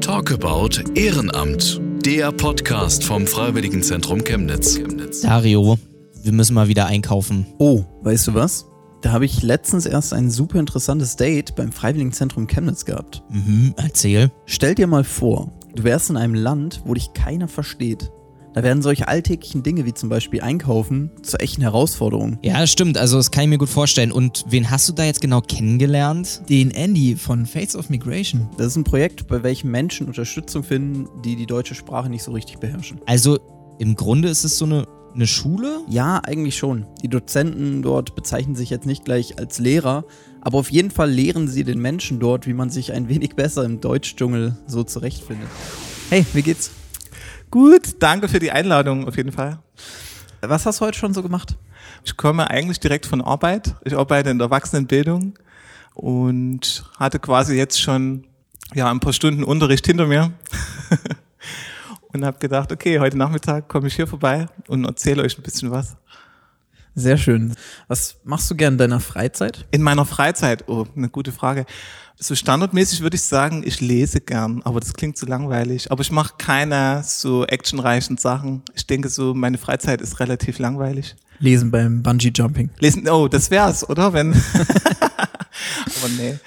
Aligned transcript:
Talk 0.00 0.32
about 0.32 0.70
Ehrenamt. 0.94 1.80
Der 2.04 2.32
Podcast 2.32 3.04
vom 3.04 3.26
Freiwilligenzentrum 3.26 4.24
Chemnitz. 4.24 4.78
Dario, 5.22 5.78
wir 6.22 6.32
müssen 6.32 6.54
mal 6.54 6.68
wieder 6.68 6.86
einkaufen. 6.86 7.46
Oh, 7.58 7.84
weißt 8.02 8.28
du 8.28 8.34
was? 8.34 8.66
Da 9.02 9.12
habe 9.12 9.24
ich 9.24 9.42
letztens 9.42 9.86
erst 9.86 10.12
ein 10.12 10.30
super 10.30 10.58
interessantes 10.58 11.16
Date 11.16 11.54
beim 11.54 11.72
Freiwilligenzentrum 11.72 12.46
Chemnitz 12.46 12.84
gehabt. 12.84 13.22
Mhm, 13.30 13.74
erzähl. 13.76 14.32
Stell 14.46 14.74
dir 14.74 14.86
mal 14.86 15.04
vor, 15.04 15.52
du 15.74 15.84
wärst 15.84 16.10
in 16.10 16.16
einem 16.16 16.34
Land, 16.34 16.82
wo 16.84 16.94
dich 16.94 17.12
keiner 17.12 17.48
versteht. 17.48 18.10
Da 18.56 18.62
werden 18.62 18.80
solche 18.80 19.06
alltäglichen 19.06 19.62
Dinge 19.62 19.84
wie 19.84 19.92
zum 19.92 20.08
Beispiel 20.08 20.40
Einkaufen 20.40 21.10
zur 21.20 21.42
echten 21.42 21.60
Herausforderung. 21.60 22.38
Ja, 22.40 22.66
stimmt, 22.66 22.96
also 22.96 23.18
das 23.18 23.30
kann 23.30 23.44
ich 23.44 23.50
mir 23.50 23.58
gut 23.58 23.68
vorstellen. 23.68 24.10
Und 24.10 24.46
wen 24.48 24.70
hast 24.70 24.88
du 24.88 24.94
da 24.94 25.04
jetzt 25.04 25.20
genau 25.20 25.42
kennengelernt? 25.42 26.40
Den 26.48 26.70
Andy 26.70 27.16
von 27.16 27.44
Fates 27.44 27.76
of 27.76 27.90
Migration. 27.90 28.48
Das 28.56 28.68
ist 28.68 28.76
ein 28.76 28.84
Projekt, 28.84 29.26
bei 29.26 29.42
welchem 29.42 29.70
Menschen 29.70 30.06
Unterstützung 30.06 30.62
finden, 30.62 31.06
die 31.22 31.36
die 31.36 31.44
deutsche 31.44 31.74
Sprache 31.74 32.08
nicht 32.08 32.22
so 32.22 32.32
richtig 32.32 32.56
beherrschen. 32.56 32.98
Also 33.04 33.38
im 33.78 33.94
Grunde 33.94 34.30
ist 34.30 34.42
es 34.42 34.56
so 34.56 34.64
eine, 34.64 34.86
eine 35.14 35.26
Schule? 35.26 35.80
Ja, 35.90 36.22
eigentlich 36.24 36.56
schon. 36.56 36.86
Die 37.02 37.08
Dozenten 37.08 37.82
dort 37.82 38.14
bezeichnen 38.14 38.56
sich 38.56 38.70
jetzt 38.70 38.86
nicht 38.86 39.04
gleich 39.04 39.38
als 39.38 39.58
Lehrer, 39.58 40.06
aber 40.40 40.56
auf 40.56 40.70
jeden 40.70 40.90
Fall 40.90 41.10
lehren 41.10 41.46
sie 41.46 41.64
den 41.64 41.78
Menschen 41.78 42.20
dort, 42.20 42.46
wie 42.46 42.54
man 42.54 42.70
sich 42.70 42.94
ein 42.94 43.10
wenig 43.10 43.36
besser 43.36 43.64
im 43.64 43.82
Deutschdschungel 43.82 44.56
so 44.66 44.82
zurechtfindet. 44.82 45.48
Hey, 46.08 46.24
wie 46.32 46.40
geht's? 46.40 46.70
Gut, 47.50 48.02
danke 48.02 48.28
für 48.28 48.38
die 48.38 48.50
Einladung 48.50 49.06
auf 49.06 49.16
jeden 49.16 49.32
Fall. 49.32 49.58
Was 50.40 50.66
hast 50.66 50.80
du 50.80 50.86
heute 50.86 50.98
schon 50.98 51.14
so 51.14 51.22
gemacht? 51.22 51.56
Ich 52.04 52.16
komme 52.16 52.50
eigentlich 52.50 52.80
direkt 52.80 53.06
von 53.06 53.20
Arbeit. 53.20 53.74
Ich 53.84 53.96
arbeite 53.96 54.30
in 54.30 54.38
der 54.38 54.46
Erwachsenenbildung 54.46 55.38
und 55.94 56.84
hatte 56.98 57.18
quasi 57.18 57.56
jetzt 57.56 57.80
schon 57.80 58.26
ja, 58.74 58.90
ein 58.90 59.00
paar 59.00 59.12
Stunden 59.12 59.44
Unterricht 59.44 59.86
hinter 59.86 60.06
mir 60.06 60.32
und 62.12 62.24
habe 62.24 62.38
gedacht, 62.38 62.72
okay, 62.72 62.98
heute 62.98 63.16
Nachmittag 63.16 63.68
komme 63.68 63.86
ich 63.86 63.94
hier 63.94 64.06
vorbei 64.06 64.46
und 64.66 64.84
erzähle 64.84 65.22
euch 65.22 65.38
ein 65.38 65.42
bisschen 65.42 65.70
was. 65.70 65.96
Sehr 66.98 67.18
schön. 67.18 67.54
Was 67.88 68.16
machst 68.24 68.50
du 68.50 68.54
gern 68.54 68.74
in 68.74 68.78
deiner 68.78 69.00
Freizeit? 69.00 69.66
In 69.70 69.82
meiner 69.82 70.06
Freizeit, 70.06 70.66
oh, 70.66 70.86
eine 70.96 71.10
gute 71.10 71.30
Frage. 71.30 71.66
So 72.18 72.34
standardmäßig 72.34 73.02
würde 73.02 73.16
ich 73.16 73.22
sagen, 73.22 73.62
ich 73.66 73.82
lese 73.82 74.22
gern, 74.22 74.62
aber 74.62 74.80
das 74.80 74.94
klingt 74.94 75.18
zu 75.18 75.26
langweilig. 75.26 75.92
Aber 75.92 76.00
ich 76.00 76.10
mache 76.10 76.36
keine 76.38 77.02
so 77.04 77.44
actionreichen 77.44 78.16
Sachen. 78.16 78.62
Ich 78.74 78.86
denke 78.86 79.10
so, 79.10 79.34
meine 79.34 79.58
Freizeit 79.58 80.00
ist 80.00 80.20
relativ 80.20 80.58
langweilig. 80.58 81.16
Lesen 81.38 81.70
beim 81.70 82.02
Bungee 82.02 82.32
Jumping. 82.34 82.70
Lesen, 82.78 83.06
oh, 83.10 83.28
das 83.28 83.50
wär's, 83.50 83.86
oder? 83.86 84.14
Wenn. 84.14 84.32
aber 85.02 86.08
nee. 86.16 86.38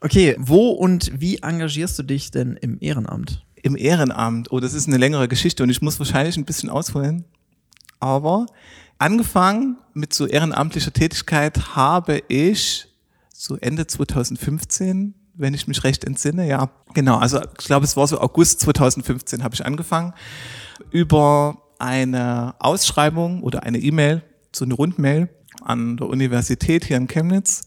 Okay, 0.00 0.36
wo 0.38 0.70
und 0.70 1.10
wie 1.20 1.38
engagierst 1.38 1.98
du 1.98 2.04
dich 2.04 2.30
denn 2.30 2.54
im 2.54 2.78
Ehrenamt? 2.80 3.44
Im 3.56 3.76
Ehrenamt, 3.76 4.52
oh, 4.52 4.60
das 4.60 4.74
ist 4.74 4.86
eine 4.86 4.98
längere 4.98 5.26
Geschichte 5.26 5.64
und 5.64 5.70
ich 5.70 5.82
muss 5.82 5.98
wahrscheinlich 5.98 6.36
ein 6.36 6.44
bisschen 6.44 6.70
ausholen. 6.70 7.24
Aber 7.98 8.46
angefangen 9.02 9.78
mit 9.94 10.14
so 10.14 10.26
ehrenamtlicher 10.26 10.92
Tätigkeit 10.92 11.74
habe 11.74 12.22
ich 12.28 12.86
so 13.34 13.56
Ende 13.56 13.86
2015, 13.86 15.14
wenn 15.34 15.54
ich 15.54 15.66
mich 15.66 15.82
recht 15.82 16.04
entsinne, 16.04 16.46
ja. 16.46 16.70
Genau, 16.94 17.18
also 17.18 17.40
ich 17.40 17.66
glaube, 17.66 17.84
es 17.84 17.96
war 17.96 18.06
so 18.06 18.20
August 18.20 18.60
2015 18.60 19.42
habe 19.42 19.54
ich 19.54 19.66
angefangen 19.66 20.14
über 20.90 21.58
eine 21.80 22.54
Ausschreibung 22.60 23.42
oder 23.42 23.64
eine 23.64 23.78
E-Mail, 23.78 24.22
so 24.54 24.64
eine 24.64 24.74
Rundmail 24.74 25.28
an 25.62 25.96
der 25.96 26.06
Universität 26.06 26.84
hier 26.84 26.96
in 26.96 27.08
Chemnitz. 27.08 27.62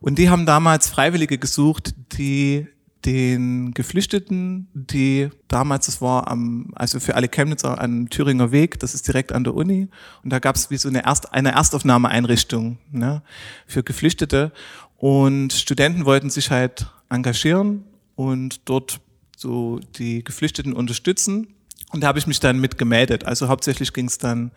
Und 0.00 0.16
die 0.18 0.30
haben 0.30 0.46
damals 0.46 0.88
Freiwillige 0.88 1.38
gesucht, 1.38 1.94
die 2.12 2.68
den 3.08 3.72
Geflüchteten, 3.72 4.68
die 4.74 5.30
damals, 5.48 5.86
das 5.86 6.02
war 6.02 6.28
am, 6.28 6.70
also 6.74 7.00
für 7.00 7.14
alle 7.14 7.28
Chemnitzer 7.28 7.80
am 7.80 8.10
Thüringer 8.10 8.52
Weg, 8.52 8.78
das 8.80 8.92
ist 8.92 9.08
direkt 9.08 9.32
an 9.32 9.44
der 9.44 9.54
Uni, 9.54 9.88
und 10.22 10.30
da 10.30 10.40
gab 10.40 10.56
es 10.56 10.70
wie 10.70 10.76
so 10.76 10.90
eine, 10.90 11.06
Erst, 11.06 11.32
eine 11.32 11.52
Erstaufnahmeeinrichtung 11.52 12.76
ne, 12.92 13.22
für 13.66 13.82
Geflüchtete. 13.82 14.52
Und 14.98 15.54
Studenten 15.54 16.04
wollten 16.04 16.28
sich 16.28 16.50
halt 16.50 16.92
engagieren 17.08 17.84
und 18.14 18.68
dort 18.68 19.00
so 19.34 19.80
die 19.96 20.22
Geflüchteten 20.22 20.74
unterstützen. 20.74 21.54
Und 21.92 22.02
da 22.02 22.08
habe 22.08 22.18
ich 22.18 22.26
mich 22.26 22.40
dann 22.40 22.60
mit 22.60 22.76
gemeldet. 22.76 23.24
Also 23.24 23.48
hauptsächlich 23.48 23.94
ging 23.94 24.04
es 24.06 24.18
dann 24.18 24.50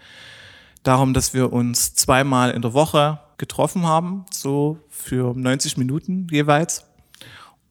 darum, 0.83 1.13
dass 1.13 1.33
wir 1.33 1.53
uns 1.53 1.93
zweimal 1.93 2.51
in 2.51 2.61
der 2.61 2.73
Woche 2.73 3.19
getroffen 3.37 3.83
haben, 3.83 4.25
so 4.29 4.77
für 4.89 5.33
90 5.33 5.77
Minuten 5.77 6.27
jeweils. 6.29 6.83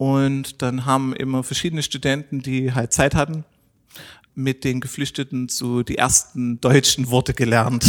Und 0.00 0.62
dann 0.62 0.87
haben 0.87 1.15
immer 1.15 1.43
verschiedene 1.43 1.83
Studenten, 1.83 2.41
die 2.41 2.72
halt 2.72 2.91
Zeit 2.91 3.15
hatten, 3.15 3.44
mit 4.34 4.65
den 4.65 4.81
Geflüchteten 4.81 5.50
so 5.50 5.83
die 5.83 5.99
ersten 5.99 6.59
deutschen 6.59 7.11
Worte 7.11 7.34
gelernt. 7.34 7.84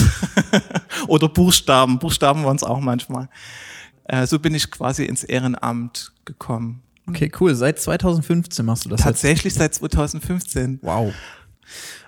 Oder 1.07 1.29
Buchstaben. 1.29 1.99
Buchstaben 1.99 2.43
waren 2.43 2.57
es 2.57 2.63
auch 2.63 2.81
manchmal. 2.81 3.29
Äh, 4.03 4.27
so 4.27 4.39
bin 4.39 4.53
ich 4.53 4.69
quasi 4.69 5.05
ins 5.05 5.23
Ehrenamt 5.23 6.11
gekommen. 6.25 6.81
Okay, 7.07 7.31
cool. 7.39 7.55
Seit 7.55 7.79
2015 7.79 8.65
machst 8.65 8.83
du 8.83 8.89
das 8.89 8.99
Tatsächlich 8.99 9.53
jetzt? 9.53 9.59
seit 9.59 9.75
2015. 9.75 10.79
Wow. 10.81 11.13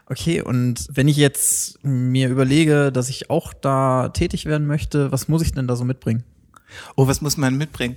Okay, 0.08 0.42
und 0.42 0.86
wenn 0.92 1.08
ich 1.08 1.16
jetzt 1.16 1.82
mir 1.82 2.28
überlege, 2.28 2.92
dass 2.92 3.08
ich 3.08 3.30
auch 3.30 3.54
da 3.54 4.10
tätig 4.10 4.44
werden 4.44 4.68
möchte, 4.68 5.14
was 5.14 5.30
muss 5.30 5.44
ich 5.44 5.54
denn 5.54 5.66
da 5.66 5.78
so 5.78 5.86
mitbringen? 5.86 6.26
Oh, 6.98 7.08
was 7.08 7.22
muss 7.22 7.38
man 7.38 7.56
mitbringen? 7.56 7.96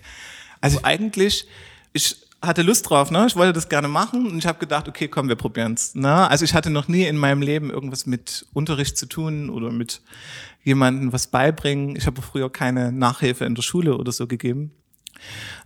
Also 0.61 0.79
eigentlich, 0.85 1.49
ich 1.97 2.17
hatte 2.43 2.63
Lust 2.63 2.89
drauf, 2.89 3.11
ne? 3.11 3.27
Ich 3.27 3.35
wollte 3.37 3.53
das 3.53 3.69
gerne 3.69 3.89
machen 3.89 4.27
und 4.27 4.39
ich 4.39 4.47
habe 4.47 4.59
gedacht, 4.59 4.89
okay, 4.89 5.09
komm, 5.09 5.29
wir 5.29 5.37
probieren's. 5.37 5.95
Ne? 5.95 6.29
Also 6.29 6.45
ich 6.45 6.55
hatte 6.55 6.71
noch 6.71 6.87
nie 6.87 7.05
in 7.05 7.17
meinem 7.17 7.43
Leben 7.43 7.71
irgendwas 7.71 8.07
mit 8.07 8.47
Unterricht 8.53 8.99
zu 8.99 9.07
tun 9.07 9.51
oder 9.51 9.73
mit 9.73 10.03
jemandem 10.63 11.13
was 11.13 11.29
beibringen. 11.29 11.97
Ich 11.97 12.07
habe 12.07 12.21
früher 12.23 12.51
keine 12.51 12.93
Nachhilfe 12.93 13.45
in 13.45 13.55
der 13.55 13.63
Schule 13.63 13.97
oder 13.97 14.13
so 14.13 14.27
gegeben. 14.27 14.73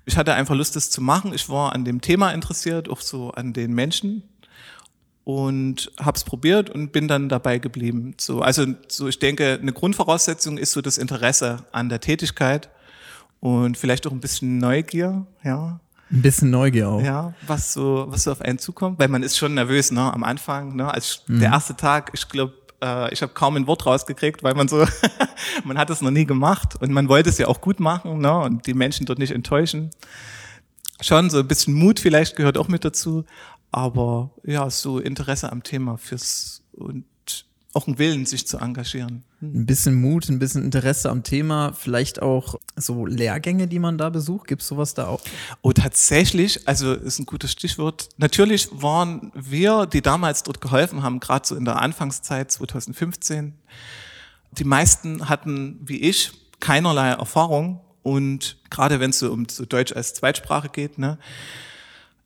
Ich 0.06 0.16
hatte 0.16 0.34
einfach 0.34 0.54
Lust, 0.54 0.76
das 0.76 0.90
zu 0.90 1.00
machen. 1.00 1.34
Ich 1.34 1.48
war 1.48 1.72
an 1.74 1.84
dem 1.84 2.00
Thema 2.00 2.30
interessiert, 2.30 2.88
auch 2.88 3.00
so 3.00 3.32
an 3.32 3.52
den 3.52 3.72
Menschen 3.72 4.22
und 5.24 5.90
habe 5.98 6.16
es 6.16 6.24
probiert 6.24 6.70
und 6.70 6.92
bin 6.92 7.08
dann 7.08 7.28
dabei 7.28 7.58
geblieben. 7.58 8.14
So, 8.18 8.40
also 8.40 8.66
so, 8.88 9.08
ich 9.08 9.18
denke, 9.18 9.58
eine 9.60 9.72
Grundvoraussetzung 9.72 10.56
ist 10.56 10.72
so 10.72 10.80
das 10.80 10.98
Interesse 10.98 11.64
an 11.72 11.88
der 11.88 12.00
Tätigkeit 12.00 12.70
und 13.40 13.76
vielleicht 13.76 14.06
auch 14.06 14.12
ein 14.12 14.20
bisschen 14.20 14.58
Neugier, 14.58 15.26
ja. 15.42 15.80
Ein 16.12 16.22
bisschen 16.22 16.50
Neugier 16.50 16.88
auch. 16.88 17.02
Ja, 17.02 17.34
was 17.46 17.72
so, 17.72 18.06
was 18.08 18.24
so 18.24 18.32
auf 18.32 18.40
einen 18.40 18.58
zukommt, 18.58 18.98
weil 18.98 19.08
man 19.08 19.22
ist 19.22 19.38
schon 19.38 19.54
nervös, 19.54 19.92
ne, 19.92 20.12
am 20.12 20.24
Anfang, 20.24 20.74
ne, 20.74 20.92
als 20.92 21.22
mhm. 21.28 21.40
der 21.40 21.50
erste 21.50 21.76
Tag, 21.76 22.10
ich 22.14 22.28
glaube, 22.28 22.54
äh, 22.82 23.12
ich 23.12 23.22
habe 23.22 23.32
kaum 23.32 23.56
ein 23.56 23.66
Wort 23.66 23.86
rausgekriegt, 23.86 24.42
weil 24.42 24.54
man 24.54 24.66
so, 24.66 24.84
man 25.64 25.78
hat 25.78 25.88
es 25.90 26.00
noch 26.00 26.10
nie 26.10 26.26
gemacht 26.26 26.74
und 26.80 26.90
man 26.92 27.08
wollte 27.08 27.28
es 27.28 27.38
ja 27.38 27.46
auch 27.46 27.60
gut 27.60 27.78
machen, 27.78 28.18
ne, 28.18 28.38
und 28.38 28.66
die 28.66 28.74
Menschen 28.74 29.06
dort 29.06 29.18
nicht 29.18 29.32
enttäuschen. 29.32 29.90
Schon 31.00 31.30
so 31.30 31.38
ein 31.38 31.48
bisschen 31.48 31.74
Mut 31.74 32.00
vielleicht 32.00 32.36
gehört 32.36 32.58
auch 32.58 32.68
mit 32.68 32.84
dazu, 32.84 33.24
aber 33.70 34.30
ja, 34.44 34.68
so 34.68 34.98
Interesse 34.98 35.52
am 35.52 35.62
Thema 35.62 35.96
fürs 35.96 36.62
und 36.72 37.04
auch 37.72 37.86
einen 37.86 37.98
Willen, 37.98 38.26
sich 38.26 38.46
zu 38.46 38.58
engagieren. 38.58 39.22
Ein 39.40 39.64
bisschen 39.64 39.94
Mut, 39.94 40.28
ein 40.28 40.40
bisschen 40.40 40.64
Interesse 40.64 41.08
am 41.08 41.22
Thema, 41.22 41.72
vielleicht 41.72 42.20
auch 42.20 42.56
so 42.74 43.06
Lehrgänge, 43.06 43.68
die 43.68 43.78
man 43.78 43.96
da 43.96 44.10
besucht. 44.10 44.48
Gibt 44.48 44.62
es 44.62 44.68
sowas 44.68 44.94
da 44.94 45.06
auch? 45.06 45.20
Oh, 45.62 45.72
tatsächlich, 45.72 46.66
also 46.66 46.92
ist 46.92 47.20
ein 47.20 47.26
gutes 47.26 47.52
Stichwort. 47.52 48.08
Natürlich 48.16 48.68
waren 48.72 49.30
wir, 49.34 49.86
die 49.86 50.02
damals 50.02 50.42
dort 50.42 50.60
geholfen 50.60 51.02
haben, 51.02 51.20
gerade 51.20 51.46
so 51.46 51.54
in 51.54 51.64
der 51.64 51.80
Anfangszeit 51.80 52.50
2015, 52.50 53.54
die 54.52 54.64
meisten 54.64 55.28
hatten, 55.28 55.78
wie 55.84 56.00
ich, 56.00 56.32
keinerlei 56.58 57.10
Erfahrung. 57.10 57.80
Und 58.02 58.56
gerade 58.70 58.98
wenn 58.98 59.10
es 59.10 59.20
so 59.20 59.30
um 59.30 59.48
so 59.48 59.64
Deutsch 59.64 59.92
als 59.92 60.14
Zweitsprache 60.14 60.70
geht, 60.70 60.98
ne, 60.98 61.18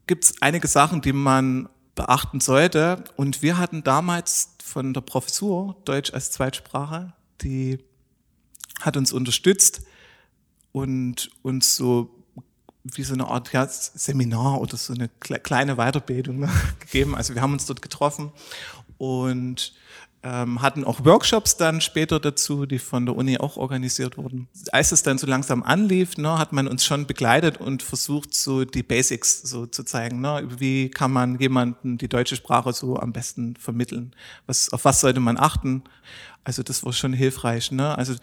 gibt 0.07 0.25
es 0.25 0.35
einige 0.41 0.69
Sachen, 0.69 1.03
die 1.03 1.13
man 1.13 1.69
beachten 1.95 2.41
sollte. 2.41 3.05
Und 3.17 3.43
wir 3.43 3.59
hatten 3.59 3.83
damals 3.85 4.55
von 4.63 4.93
der 4.95 5.01
Professur 5.01 5.77
Deutsch 5.85 6.13
als 6.13 6.31
Zweitsprache, 6.31 7.13
die 7.43 7.79
hat 8.81 8.97
uns 8.97 9.13
unterstützt 9.13 9.83
und 10.73 11.31
uns 11.43 11.77
so 11.77 12.11
wie 12.83 13.03
so 13.03 13.15
eine 13.15 13.29
Art 13.29 13.53
ja, 13.53 13.67
Seminar 13.67 14.61
oder 14.61 14.77
so 14.77 14.93
eine 14.93 15.09
kleine 15.09 15.77
Weiterbildung 15.77 16.49
gegeben. 16.81 17.15
Also 17.15 17.35
wir 17.35 17.43
haben 17.43 17.53
uns 17.53 17.67
dort 17.67 17.81
getroffen 17.81 18.33
und 18.99 19.73
ähm, 20.25 20.63
hatten 20.63 20.85
auch 20.85 21.05
Workshops 21.05 21.59
dann 21.59 21.83
später 21.83 22.19
dazu, 22.19 22.65
die 22.65 22.79
von 22.79 23.05
der 23.05 23.15
Uni 23.15 23.37
auch 23.39 23.59
organisiert 23.59 24.17
wurden. 24.17 24.49
Als 24.73 24.91
es 24.91 25.03
dann 25.03 25.19
so 25.19 25.27
langsam 25.27 25.63
anlief, 25.63 26.17
ne, 26.17 26.39
hat 26.39 26.53
man 26.53 26.67
uns 26.67 26.83
schon 26.85 27.07
begleitet 27.07 27.59
und 27.59 27.83
versucht, 27.83 28.35
so 28.35 28.65
die 28.65 28.83
Basics 28.83 29.43
so 29.43 29.67
zu 29.67 29.85
zeigen. 29.85 30.23
Ne? 30.23 30.49
Wie 30.57 30.89
kann 30.89 31.13
man 31.13 31.39
jemanden 31.39 31.99
die 31.99 32.09
deutsche 32.09 32.37
Sprache 32.37 32.73
so 32.73 32.99
am 32.99 33.13
besten 33.13 33.55
vermitteln? 33.57 34.17
Was, 34.47 34.73
auf 34.73 34.87
was 34.87 35.03
sollte 35.03 35.21
man 35.21 35.37
achten? 35.37 35.85
Also 36.43 36.63
das 36.63 36.83
war 36.85 36.95
schon 36.95 37.13
hilfreich. 37.13 37.71
Ne? 37.71 37.97
Also 37.97 38.15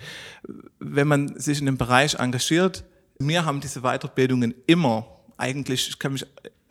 wenn 0.80 1.08
man 1.08 1.40
sich 1.40 1.60
in 1.60 1.68
dem 1.68 1.78
Bereich 1.78 2.16
engagiert, 2.16 2.84
mir 3.20 3.46
haben 3.46 3.62
diese 3.62 3.82
Weiterbildungen 3.82 4.56
immer 4.66 5.06
eigentlich, 5.38 5.90
ich 5.90 6.00
kann 6.00 6.14
mich 6.14 6.26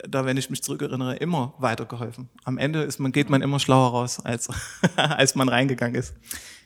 da, 0.07 0.25
wenn 0.25 0.37
ich 0.37 0.49
mich 0.49 0.63
zurückerinnere, 0.63 1.15
immer 1.17 1.53
weitergeholfen. 1.57 2.29
Am 2.43 2.57
Ende 2.57 2.83
ist 2.83 2.99
man, 2.99 3.11
geht 3.11 3.29
man 3.29 3.41
immer 3.41 3.59
schlauer 3.59 3.91
raus, 3.91 4.19
als, 4.19 4.49
als 4.95 5.35
man 5.35 5.49
reingegangen 5.49 5.95
ist. 5.95 6.13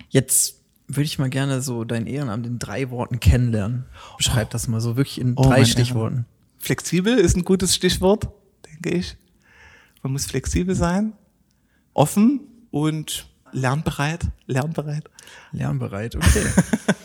Jetzt 0.09 0.61
würde 0.87 1.03
ich 1.03 1.19
mal 1.19 1.29
gerne 1.29 1.61
so 1.61 1.83
dein 1.83 2.07
Ehrenamt 2.07 2.45
in 2.45 2.59
drei 2.59 2.89
Worten 2.89 3.19
kennenlernen. 3.19 3.85
Beschreib 4.17 4.49
das 4.51 4.67
mal 4.67 4.81
so 4.81 4.97
wirklich 4.97 5.19
in 5.19 5.33
Oh, 5.35 5.43
drei 5.43 5.65
Stichworten. 5.65 6.25
Flexibel 6.59 7.17
ist 7.17 7.35
ein 7.35 7.43
gutes 7.43 7.75
Stichwort, 7.75 8.27
denke 8.67 8.97
ich. 8.97 9.17
Man 10.03 10.13
muss 10.13 10.25
flexibel 10.25 10.75
sein, 10.75 11.13
offen 11.93 12.41
und 12.71 13.27
lernbereit. 13.51 14.27
Lernbereit. 14.45 15.09
Lernbereit, 15.51 16.15
okay. 16.15 16.45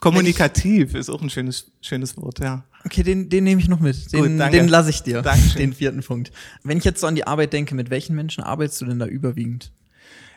Kommunikativ 0.00 0.94
ist 0.94 1.10
auch 1.10 1.20
ein 1.20 1.30
schönes, 1.30 1.70
schönes 1.82 2.16
Wort, 2.16 2.38
ja. 2.40 2.64
Okay, 2.84 3.02
den, 3.02 3.28
den 3.28 3.44
nehme 3.44 3.60
ich 3.60 3.68
noch 3.68 3.80
mit. 3.80 4.12
Den, 4.12 4.38
Gut, 4.38 4.52
den 4.52 4.68
lasse 4.68 4.90
ich 4.90 5.02
dir. 5.02 5.20
Dankeschön. 5.20 5.58
Den 5.58 5.72
vierten 5.74 6.02
Punkt. 6.02 6.32
Wenn 6.62 6.78
ich 6.78 6.84
jetzt 6.84 7.00
so 7.00 7.06
an 7.06 7.14
die 7.14 7.26
Arbeit 7.26 7.52
denke, 7.52 7.74
mit 7.74 7.90
welchen 7.90 8.16
Menschen 8.16 8.42
arbeitest 8.42 8.80
du 8.80 8.86
denn 8.86 8.98
da 8.98 9.06
überwiegend? 9.06 9.70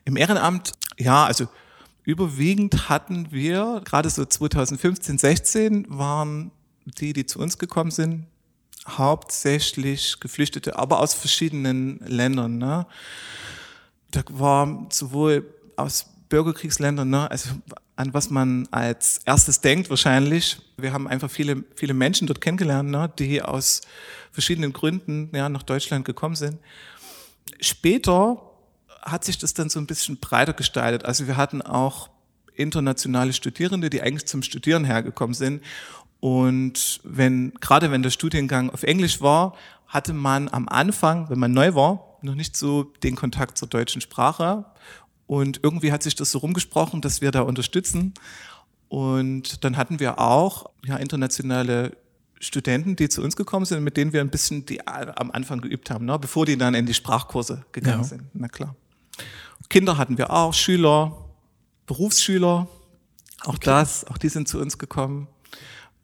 Im 0.04 0.18
Ehrenamt, 0.18 0.74
ja, 0.98 1.26
also 1.26 1.48
überwiegend 2.04 2.90
hatten 2.90 3.32
wir, 3.32 3.82
gerade 3.86 4.10
so 4.10 4.26
2015, 4.26 5.18
16 5.18 5.86
waren 5.88 6.52
die, 6.86 7.14
die 7.14 7.26
zu 7.26 7.40
uns 7.40 7.58
gekommen 7.58 7.92
sind, 7.92 8.26
hauptsächlich 8.88 10.20
Geflüchtete, 10.20 10.78
aber 10.78 11.00
aus 11.00 11.14
verschiedenen 11.14 12.00
Ländern. 12.06 12.58
Ne? 12.58 12.86
Da 14.12 14.24
war 14.30 14.88
sowohl 14.92 15.46
aus 15.78 16.13
Bürgerkriegsländern, 16.34 17.12
ne, 17.12 17.30
also 17.30 17.52
an 17.96 18.12
was 18.16 18.32
man 18.32 18.68
als 18.72 19.20
erstes 19.24 19.62
denkt 19.62 19.92
wahrscheinlich. 19.92 20.58
Wir 20.78 20.92
haben 20.92 21.08
einfach 21.08 21.30
viele, 21.30 21.64
viele 21.76 21.94
Menschen 21.94 22.26
dort 22.26 22.42
kennengelernt, 22.42 22.90
ne, 22.90 23.08
die 23.20 23.40
aus 23.44 23.82
verschiedenen 24.32 24.74
Gründen 24.74 25.30
ja, 25.32 25.48
nach 25.48 25.62
Deutschland 25.62 26.06
gekommen 26.06 26.34
sind. 26.36 26.58
Später 27.62 28.42
hat 29.04 29.24
sich 29.24 29.38
das 29.38 29.54
dann 29.54 29.70
so 29.70 29.78
ein 29.78 29.86
bisschen 29.86 30.18
breiter 30.18 30.54
gestaltet. 30.54 31.06
Also 31.06 31.28
wir 31.28 31.38
hatten 31.38 31.62
auch 31.62 32.10
internationale 32.56 33.34
Studierende, 33.34 33.92
die 33.92 34.02
eigentlich 34.02 34.26
zum 34.26 34.42
Studieren 34.42 34.86
hergekommen 34.86 35.36
sind. 35.36 35.62
Und 36.20 37.00
wenn, 37.04 37.54
gerade 37.62 37.92
wenn 37.92 38.02
der 38.02 38.10
Studiengang 38.10 38.72
auf 38.72 38.82
Englisch 38.82 39.22
war, 39.22 39.56
hatte 39.86 40.14
man 40.14 40.50
am 40.50 40.68
Anfang, 40.68 41.30
wenn 41.30 41.38
man 41.38 41.52
neu 41.52 41.76
war, 41.76 42.18
noch 42.24 42.34
nicht 42.34 42.58
so 42.58 42.84
den 43.04 43.16
Kontakt 43.16 43.58
zur 43.60 43.68
deutschen 43.68 44.02
Sprache. 44.02 44.66
Und 45.28 45.60
irgendwie 45.64 45.92
hat 45.92 46.04
sich 46.04 46.16
das 46.16 46.32
so 46.32 46.40
rumgesprochen, 46.40 47.02
dass 47.02 47.22
wir 47.22 47.32
da 47.32 47.42
unterstützen. 47.42 48.14
Und 48.90 49.64
dann 49.64 49.78
hatten 49.78 50.00
wir 50.00 50.20
auch 50.20 50.70
ja, 50.86 50.98
internationale 50.98 51.98
Studenten, 52.40 52.96
die 52.96 53.10
zu 53.10 53.24
uns 53.24 53.36
gekommen 53.36 53.66
sind, 53.66 53.84
mit 53.84 53.98
denen 53.98 54.14
wir 54.14 54.22
ein 54.22 54.30
bisschen 54.30 54.66
die 54.66 54.86
am 54.86 55.32
Anfang 55.32 55.62
geübt 55.62 55.90
haben, 55.90 56.06
ne? 56.06 56.20
bevor 56.20 56.46
die 56.46 56.58
dann 56.58 56.76
in 56.76 56.86
die 56.86 56.94
Sprachkurse 56.94 57.66
gegangen 57.72 58.02
Ja. 58.02 58.08
sind. 58.08 58.24
Na 58.34 58.48
klar. 58.50 58.76
Kinder 59.70 59.98
hatten 59.98 60.18
wir 60.18 60.30
auch, 60.32 60.54
Schüler, 60.54 61.18
Berufsschüler, 61.88 62.68
auch 63.46 63.58
das, 63.58 64.06
auch 64.06 64.18
die 64.18 64.30
sind 64.30 64.48
zu 64.48 64.60
uns 64.60 64.78
gekommen. 64.78 65.28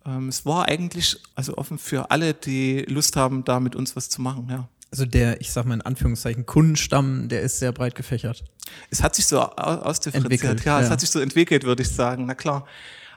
Ähm, 0.05 0.29
es 0.29 0.45
war 0.45 0.67
eigentlich 0.67 1.17
also 1.35 1.57
offen 1.57 1.77
für 1.77 2.09
alle, 2.09 2.33
die 2.33 2.79
Lust 2.87 3.15
haben, 3.15 3.43
da 3.43 3.59
mit 3.59 3.75
uns 3.75 3.95
was 3.95 4.09
zu 4.09 4.21
machen. 4.21 4.47
Ja. 4.49 4.67
Also 4.91 5.05
der, 5.05 5.39
ich 5.41 5.51
sag 5.51 5.65
mal 5.65 5.75
in 5.75 5.81
Anführungszeichen, 5.81 6.45
Kundenstamm, 6.45 7.29
der 7.29 7.41
ist 7.41 7.59
sehr 7.59 7.71
breit 7.71 7.93
gefächert. 7.95 8.43
Es 8.89 9.03
hat 9.03 9.15
sich 9.15 9.27
so 9.27 9.39
au- 9.39 9.51
ausdifferenziert. 9.55 10.31
Entwickelt, 10.41 10.65
ja, 10.65 10.79
es 10.79 10.87
ja. 10.87 10.91
hat 10.91 10.99
sich 10.99 11.09
so 11.11 11.19
entwickelt, 11.19 11.63
würde 11.63 11.83
ich 11.83 11.89
sagen. 11.89 12.25
Na 12.25 12.33
klar. 12.35 12.65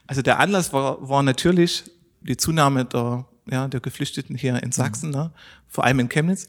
Also 0.06 0.20
der 0.20 0.38
Anlass 0.38 0.72
war, 0.72 1.08
war 1.08 1.22
natürlich 1.22 1.84
die 2.20 2.36
Zunahme 2.36 2.84
der, 2.84 3.24
ja, 3.50 3.68
der 3.68 3.80
Geflüchteten 3.80 4.36
hier 4.36 4.62
in 4.62 4.72
Sachsen, 4.72 5.10
Mhm. 5.10 5.16
ne? 5.16 5.32
vor 5.68 5.84
allem 5.84 5.98
in 6.00 6.08
Chemnitz. 6.10 6.48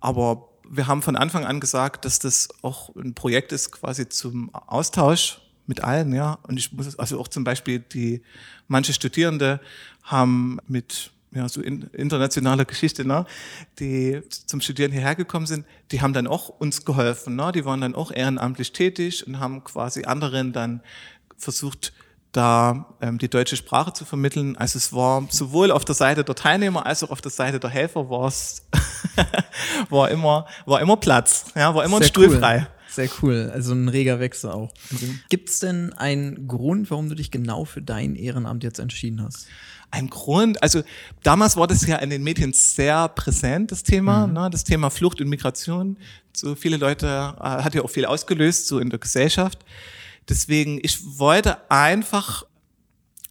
Aber 0.00 0.48
wir 0.68 0.86
haben 0.88 1.02
von 1.02 1.14
Anfang 1.16 1.44
an 1.44 1.60
gesagt, 1.60 2.04
dass 2.04 2.18
das 2.18 2.48
auch 2.62 2.94
ein 2.96 3.14
Projekt 3.14 3.52
ist 3.52 3.70
quasi 3.70 4.08
zum 4.08 4.52
Austausch 4.54 5.40
mit 5.66 5.82
allen, 5.84 6.12
ja. 6.14 6.38
Und 6.42 6.58
ich 6.58 6.72
muss, 6.72 6.98
also 6.98 7.20
auch 7.20 7.28
zum 7.28 7.44
Beispiel 7.44 7.78
die, 7.78 8.22
manche 8.66 8.92
Studierende 8.92 9.60
haben 10.02 10.58
mit 10.66 11.12
ja, 11.34 11.48
so 11.48 11.60
in, 11.60 11.82
internationaler 11.92 12.64
Geschichte, 12.64 13.04
ne, 13.04 13.26
die 13.78 14.22
zum 14.28 14.60
Studieren 14.60 14.92
hierher 14.92 15.14
gekommen 15.14 15.46
sind, 15.46 15.66
die 15.90 16.00
haben 16.00 16.12
dann 16.12 16.26
auch 16.26 16.48
uns 16.48 16.84
geholfen, 16.84 17.36
ne? 17.36 17.52
die 17.52 17.64
waren 17.64 17.80
dann 17.80 17.94
auch 17.94 18.10
ehrenamtlich 18.10 18.72
tätig 18.72 19.26
und 19.26 19.40
haben 19.40 19.64
quasi 19.64 20.04
anderen 20.04 20.52
dann 20.52 20.80
versucht, 21.36 21.92
da 22.32 22.96
ähm, 23.00 23.18
die 23.18 23.28
deutsche 23.28 23.56
Sprache 23.56 23.92
zu 23.92 24.04
vermitteln. 24.04 24.56
Also 24.56 24.76
es 24.76 24.92
war 24.92 25.26
sowohl 25.30 25.70
auf 25.70 25.84
der 25.84 25.94
Seite 25.94 26.24
der 26.24 26.34
Teilnehmer 26.34 26.84
als 26.84 27.02
auch 27.04 27.10
auf 27.10 27.20
der 27.20 27.30
Seite 27.30 27.60
der 27.60 27.70
Helfer 27.70 28.10
war 28.10 28.26
es 28.26 28.66
war 29.88 30.10
immer 30.10 30.46
war 30.66 30.80
immer 30.80 30.96
Platz, 30.96 31.46
ja, 31.54 31.74
war 31.74 31.84
immer 31.84 31.96
ein 31.96 32.02
Sehr 32.02 32.08
Stuhl 32.08 32.28
cool. 32.28 32.38
frei. 32.38 32.66
Sehr 32.88 33.08
cool. 33.22 33.50
Also 33.52 33.72
ein 33.72 33.88
reger 33.88 34.20
Wechsel 34.20 34.50
auch. 34.50 34.72
Gibt 35.28 35.48
es 35.48 35.58
denn 35.58 35.92
einen 35.94 36.46
Grund, 36.46 36.92
warum 36.92 37.08
du 37.08 37.16
dich 37.16 37.32
genau 37.32 37.64
für 37.64 37.82
dein 37.82 38.14
Ehrenamt 38.14 38.62
jetzt 38.62 38.78
entschieden 38.78 39.20
hast? 39.20 39.48
Ein 39.90 40.10
Grund, 40.10 40.62
also 40.62 40.82
damals 41.22 41.56
war 41.56 41.66
das 41.66 41.86
ja 41.86 41.96
in 41.96 42.10
den 42.10 42.22
Medien 42.22 42.52
sehr 42.52 43.08
präsent, 43.08 43.70
das 43.70 43.84
Thema, 43.84 44.26
ne, 44.26 44.50
das 44.50 44.64
Thema 44.64 44.90
Flucht 44.90 45.20
und 45.20 45.28
Migration. 45.28 45.96
So 46.32 46.54
viele 46.56 46.76
Leute, 46.76 47.06
äh, 47.06 47.42
hat 47.42 47.74
ja 47.74 47.82
auch 47.82 47.90
viel 47.90 48.04
ausgelöst, 48.04 48.66
so 48.66 48.80
in 48.80 48.90
der 48.90 48.98
Gesellschaft. 48.98 49.64
Deswegen, 50.28 50.80
ich 50.82 51.18
wollte 51.18 51.70
einfach, 51.70 52.44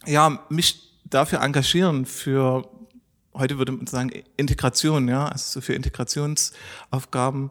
ja, 0.06 0.44
mich 0.48 0.92
dafür 1.04 1.40
engagieren, 1.42 2.06
für, 2.06 2.68
heute 3.34 3.58
würde 3.58 3.72
man 3.72 3.86
sagen, 3.86 4.10
Integration, 4.36 5.08
ja, 5.08 5.26
also 5.28 5.44
so 5.44 5.60
für 5.60 5.74
Integrationsaufgaben. 5.74 7.50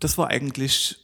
Das 0.00 0.18
war 0.18 0.28
eigentlich 0.28 0.98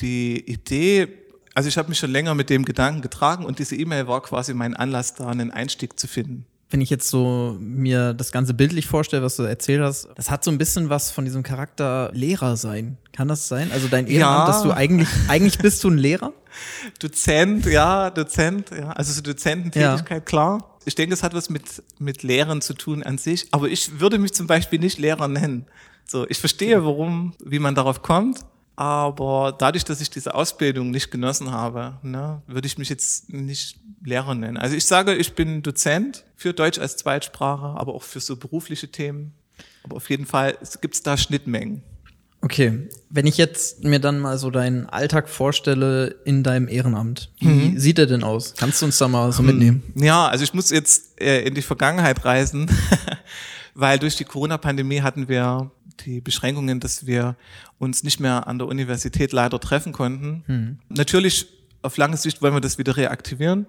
die 0.00 0.40
Idee, 0.40 1.08
also 1.54 1.68
ich 1.68 1.78
habe 1.78 1.88
mich 1.88 1.98
schon 1.98 2.10
länger 2.10 2.34
mit 2.34 2.50
dem 2.50 2.64
Gedanken 2.64 3.00
getragen 3.00 3.44
und 3.44 3.58
diese 3.58 3.76
E-Mail 3.76 4.06
war 4.06 4.22
quasi 4.22 4.54
mein 4.54 4.74
Anlass, 4.74 5.14
da 5.14 5.28
einen 5.28 5.50
Einstieg 5.50 5.98
zu 5.98 6.06
finden. 6.06 6.46
Wenn 6.70 6.80
ich 6.80 6.88
jetzt 6.90 7.08
so 7.08 7.56
mir 7.60 8.14
das 8.14 8.30
Ganze 8.30 8.54
bildlich 8.54 8.86
vorstelle, 8.86 9.22
was 9.22 9.36
du 9.36 9.42
erzählt 9.42 9.82
hast, 9.82 10.08
das 10.14 10.30
hat 10.30 10.44
so 10.44 10.50
ein 10.52 10.58
bisschen 10.58 10.88
was 10.88 11.10
von 11.10 11.24
diesem 11.24 11.42
Charakter 11.42 12.10
Lehrer 12.14 12.56
sein. 12.56 12.96
Kann 13.12 13.26
das 13.28 13.48
sein? 13.48 13.70
Also 13.72 13.88
dein 13.88 14.06
Ehrenamt, 14.06 14.38
Ja. 14.40 14.46
dass 14.46 14.62
du 14.62 14.70
eigentlich, 14.72 15.08
eigentlich 15.28 15.58
bist 15.58 15.82
du 15.82 15.90
ein 15.90 15.98
Lehrer? 15.98 16.32
Dozent, 17.00 17.66
ja, 17.66 18.10
Dozent, 18.10 18.70
ja, 18.70 18.90
also 18.92 19.12
so 19.12 19.20
Dozententätigkeit, 19.20 20.24
klar. 20.26 20.76
Ich 20.84 20.94
denke, 20.94 21.12
es 21.14 21.22
hat 21.22 21.34
was 21.34 21.50
mit, 21.50 21.64
mit 21.98 22.22
Lehren 22.22 22.60
zu 22.62 22.74
tun 22.74 23.02
an 23.02 23.18
sich, 23.18 23.48
aber 23.50 23.68
ich 23.68 24.00
würde 24.00 24.18
mich 24.18 24.32
zum 24.32 24.46
Beispiel 24.46 24.78
nicht 24.78 24.98
Lehrer 24.98 25.28
nennen. 25.28 25.66
So, 26.06 26.26
ich 26.28 26.38
verstehe, 26.38 26.84
warum, 26.84 27.34
wie 27.44 27.58
man 27.58 27.74
darauf 27.74 28.02
kommt, 28.02 28.40
aber 28.80 29.54
dadurch, 29.58 29.84
dass 29.84 30.00
ich 30.00 30.08
diese 30.08 30.34
Ausbildung 30.34 30.90
nicht 30.90 31.10
genossen 31.10 31.50
habe, 31.50 31.98
ne, 32.02 32.40
würde 32.46 32.66
ich 32.66 32.78
mich 32.78 32.88
jetzt 32.88 33.30
nicht 33.30 33.78
Lehrer 34.02 34.34
nennen. 34.34 34.56
Also 34.56 34.74
ich 34.74 34.86
sage, 34.86 35.14
ich 35.14 35.34
bin 35.34 35.60
Dozent 35.60 36.24
für 36.34 36.54
Deutsch 36.54 36.78
als 36.78 36.96
Zweitsprache, 36.96 37.78
aber 37.78 37.94
auch 37.94 38.02
für 38.02 38.20
so 38.20 38.36
berufliche 38.36 38.90
Themen. 38.90 39.34
Aber 39.82 39.96
auf 39.96 40.08
jeden 40.08 40.24
Fall 40.24 40.56
gibt 40.80 40.94
es 40.94 41.02
da 41.02 41.18
Schnittmengen. 41.18 41.82
Okay, 42.40 42.88
wenn 43.10 43.26
ich 43.26 43.36
jetzt 43.36 43.84
mir 43.84 43.98
dann 43.98 44.18
mal 44.18 44.38
so 44.38 44.50
deinen 44.50 44.86
Alltag 44.86 45.28
vorstelle 45.28 46.16
in 46.24 46.42
deinem 46.42 46.66
Ehrenamt, 46.66 47.30
wie 47.38 47.76
sieht 47.78 47.98
er 47.98 48.06
denn 48.06 48.24
aus? 48.24 48.54
Kannst 48.56 48.80
du 48.80 48.86
uns 48.86 48.96
da 48.96 49.08
mal 49.08 49.30
so 49.30 49.42
mitnehmen? 49.42 49.82
Ja, 49.94 50.26
also 50.26 50.42
ich 50.42 50.54
muss 50.54 50.70
jetzt 50.70 51.20
äh, 51.20 51.42
in 51.42 51.54
die 51.54 51.60
Vergangenheit 51.60 52.24
reisen, 52.24 52.70
weil 53.74 53.98
durch 53.98 54.16
die 54.16 54.24
Corona-Pandemie 54.24 55.02
hatten 55.02 55.28
wir 55.28 55.70
die 56.06 56.20
Beschränkungen, 56.20 56.80
dass 56.80 57.06
wir 57.06 57.36
uns 57.78 58.02
nicht 58.02 58.20
mehr 58.20 58.46
an 58.46 58.58
der 58.58 58.68
Universität 58.68 59.32
leider 59.32 59.60
treffen 59.60 59.92
konnten. 59.92 60.78
Natürlich, 60.88 61.46
auf 61.82 61.96
lange 61.96 62.16
Sicht 62.16 62.42
wollen 62.42 62.54
wir 62.54 62.60
das 62.60 62.78
wieder 62.78 62.96
reaktivieren. 62.96 63.66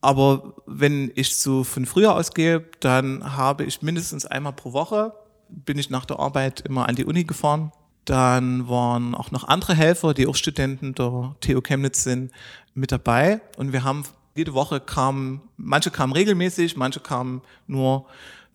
Aber 0.00 0.54
wenn 0.66 1.10
ich 1.14 1.36
so 1.36 1.64
von 1.64 1.86
früher 1.86 2.14
ausgehe, 2.14 2.64
dann 2.80 3.36
habe 3.36 3.64
ich 3.64 3.80
mindestens 3.80 4.26
einmal 4.26 4.52
pro 4.52 4.74
Woche, 4.74 5.14
bin 5.48 5.78
ich 5.78 5.88
nach 5.88 6.04
der 6.04 6.18
Arbeit 6.18 6.60
immer 6.60 6.88
an 6.88 6.94
die 6.94 7.06
Uni 7.06 7.24
gefahren. 7.24 7.72
Dann 8.04 8.68
waren 8.68 9.14
auch 9.14 9.30
noch 9.30 9.44
andere 9.44 9.74
Helfer, 9.74 10.12
die 10.12 10.26
auch 10.26 10.36
Studenten 10.36 10.94
der 10.94 11.34
TU 11.40 11.62
Chemnitz 11.62 12.04
sind, 12.04 12.32
mit 12.74 12.92
dabei. 12.92 13.40
Und 13.56 13.72
wir 13.72 13.82
haben 13.82 14.04
jede 14.34 14.52
Woche 14.52 14.80
kamen, 14.80 15.40
manche 15.56 15.90
kamen 15.90 16.12
regelmäßig, 16.12 16.76
manche 16.76 17.00
kamen 17.00 17.40
nur, 17.66 18.04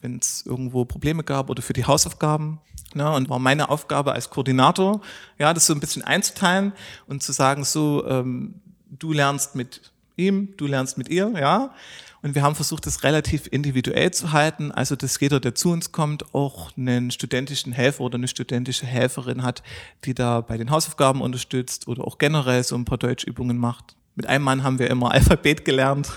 wenn 0.02 0.18
es 0.18 0.46
irgendwo 0.46 0.86
Probleme 0.86 1.24
gab 1.24 1.50
oder 1.50 1.62
für 1.62 1.74
die 1.74 1.86
Hausaufgaben. 1.86 2.60
Ja, 2.96 3.16
und 3.16 3.30
war 3.30 3.40
meine 3.40 3.70
Aufgabe 3.70 4.14
als 4.14 4.30
Koordinator, 4.30 5.02
ja, 5.38 5.54
das 5.54 5.68
so 5.68 5.74
ein 5.74 5.80
bisschen 5.80 6.02
einzuteilen 6.02 6.74
und 7.06 7.22
zu 7.22 7.32
sagen, 7.32 7.64
so, 7.64 8.06
ähm, 8.08 8.56
du 8.90 9.14
lernst 9.14 9.56
mit 9.56 9.92
ihm, 10.18 10.56
du 10.58 10.66
lernst 10.66 10.98
mit 10.98 11.10
ihr, 11.10 11.32
ja. 11.40 11.74
Und 12.22 12.36
wir 12.36 12.42
haben 12.42 12.56
versucht, 12.56 12.86
das 12.86 13.04
relativ 13.04 13.48
individuell 13.50 14.12
zu 14.12 14.34
halten, 14.34 14.72
also 14.72 14.96
dass 14.96 15.20
jeder, 15.20 15.40
der 15.40 15.56
zu 15.56 15.72
uns 15.72 15.92
kommt, 15.92 16.34
auch 16.34 16.76
einen 16.76 17.12
studentischen 17.12 17.72
Helfer 17.72 18.04
oder 18.04 18.16
eine 18.16 18.28
studentische 18.28 18.86
Helferin 18.86 19.44
hat, 19.44 19.64
die 20.04 20.14
da 20.14 20.42
bei 20.42 20.58
den 20.58 20.70
Hausaufgaben 20.70 21.22
unterstützt 21.22 21.88
oder 21.88 22.06
auch 22.06 22.18
generell 22.18 22.64
so 22.64 22.76
ein 22.76 22.86
paar 22.86 22.98
Deutschübungen 22.98 23.58
macht. 23.58 23.96
Mit 24.20 24.28
einem 24.28 24.44
Mann 24.44 24.64
haben 24.64 24.80
wir 24.80 24.90
immer 24.90 25.12
Alphabet 25.14 25.64
gelernt. 25.64 26.12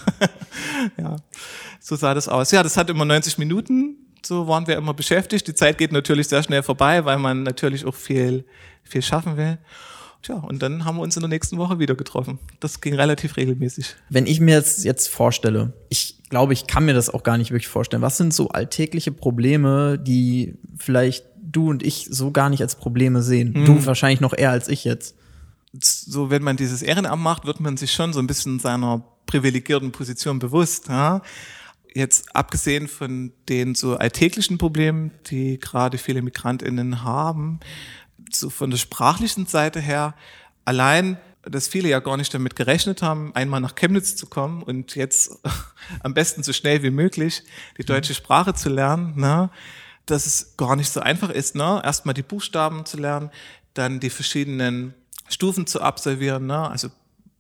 ja, 0.99 1.15
so 1.79 1.95
sah 1.95 2.15
das 2.15 2.27
aus. 2.27 2.51
Ja, 2.51 2.65
das 2.65 2.77
hat 2.77 2.91
immer 2.91 3.05
90 3.05 3.39
Minuten 3.39 3.95
So 4.27 4.49
waren 4.49 4.67
wir 4.67 4.77
immer 4.77 4.93
beschäftigt. 4.93 5.47
Die 5.47 5.55
Zeit 5.55 5.79
geht 5.79 5.93
natürlich 5.93 6.27
sehr 6.27 6.43
schnell 6.43 6.65
vorbei, 6.65 7.05
weil 7.05 7.19
man 7.19 7.45
natürlich 7.45 7.87
auch 7.87 7.95
viel, 7.95 8.45
viel 8.83 9.03
schaffen 9.03 9.37
will. 9.37 9.57
Tja, 10.21 10.35
und 10.35 10.65
dann 10.65 10.85
haben 10.85 10.97
wir 10.97 11.03
uns 11.03 11.15
in 11.17 11.21
der 11.21 11.29
nächsten 11.29 11.59
Woche 11.59 11.79
wieder 11.79 11.95
getroffen. 11.95 12.41
Das 12.59 12.81
ging 12.81 12.95
relativ 12.95 13.37
regelmäßig. 13.37 13.95
Wenn 14.09 14.27
ich 14.27 14.41
mir 14.41 14.57
jetzt, 14.57 14.85
jetzt 14.85 15.07
vorstelle, 15.07 15.73
ich 15.89 16.17
glaube, 16.29 16.55
ich 16.55 16.67
kann 16.67 16.85
mir 16.85 16.95
das 16.95 17.09
auch 17.09 17.23
gar 17.23 17.39
nicht 17.39 17.53
wirklich 17.53 17.69
vorstellen. 17.69 18.03
Was 18.03 18.17
sind 18.17 18.35
so 18.35 18.49
alltägliche 18.49 19.13
Probleme, 19.13 19.97
die 19.97 20.57
vielleicht 20.77 21.25
du 21.41 21.71
und 21.71 21.85
ich 21.85 22.09
so 22.11 22.33
gar 22.33 22.51
nicht 22.51 22.63
als 22.63 22.75
Probleme 22.75 23.23
sehen? 23.23 23.53
Mhm. 23.53 23.65
Du 23.65 23.87
wahrscheinlich 23.87 24.21
noch 24.21 24.37
eher 24.37 24.51
als 24.51 24.67
ich 24.67 24.83
jetzt. 24.83 25.15
So, 25.73 26.31
wenn 26.31 26.43
man 26.43 26.57
dieses 26.57 26.83
Ehrenamt 26.83 27.23
macht, 27.23 27.45
wird 27.47 27.61
man 27.61 27.77
sich 27.77 27.93
schon 27.93 28.13
so 28.13 28.19
ein 28.19 28.27
bisschen 28.27 28.59
seiner 28.59 29.03
privilegierten 29.27 29.93
Position 29.93 30.39
bewusst. 30.39 30.89
Ja? 30.89 31.23
Jetzt 31.95 32.35
abgesehen 32.35 32.89
von 32.89 33.33
den 33.49 33.75
so 33.75 33.97
alltäglichen 33.97 34.59
Problemen, 34.59 35.13
die 35.27 35.59
gerade 35.59 35.99
viele 35.99 36.23
MigrantInnen 36.23 37.03
haben, 37.03 37.61
so 38.31 38.51
von 38.51 38.71
der 38.71 38.79
sprachlichen 38.79 39.47
Seite 39.47 39.81
her, 39.81 40.15
allein, 40.65 41.19
dass 41.43 41.69
viele 41.69 41.89
ja 41.89 42.01
gar 42.01 42.17
nicht 42.17 42.33
damit 42.33 42.55
gerechnet 42.57 43.03
haben, 43.03 43.35
einmal 43.35 43.61
nach 43.61 43.75
Chemnitz 43.75 44.15
zu 44.15 44.27
kommen 44.27 44.63
und 44.63 44.95
jetzt 44.95 45.39
am 46.03 46.15
besten 46.15 46.43
so 46.43 46.53
schnell 46.53 46.83
wie 46.83 46.91
möglich 46.91 47.43
die 47.79 47.85
deutsche 47.85 48.15
Sprache 48.15 48.55
zu 48.55 48.69
lernen, 48.69 49.19
ne? 49.19 49.51
dass 50.07 50.27
es 50.27 50.57
gar 50.57 50.77
nicht 50.77 50.91
so 50.91 51.01
einfach 51.01 51.31
ist, 51.31 51.55
ne? 51.55 51.81
erstmal 51.85 52.15
die 52.15 52.23
Buchstaben 52.23 52.85
zu 52.85 52.97
lernen, 52.97 53.31
dann 53.75 54.01
die 54.01 54.11
verschiedenen 54.11 54.95
Stufen 55.29 55.67
zu 55.67 55.81
absolvieren. 55.81 56.47
Ne? 56.47 56.69
Also 56.69 56.89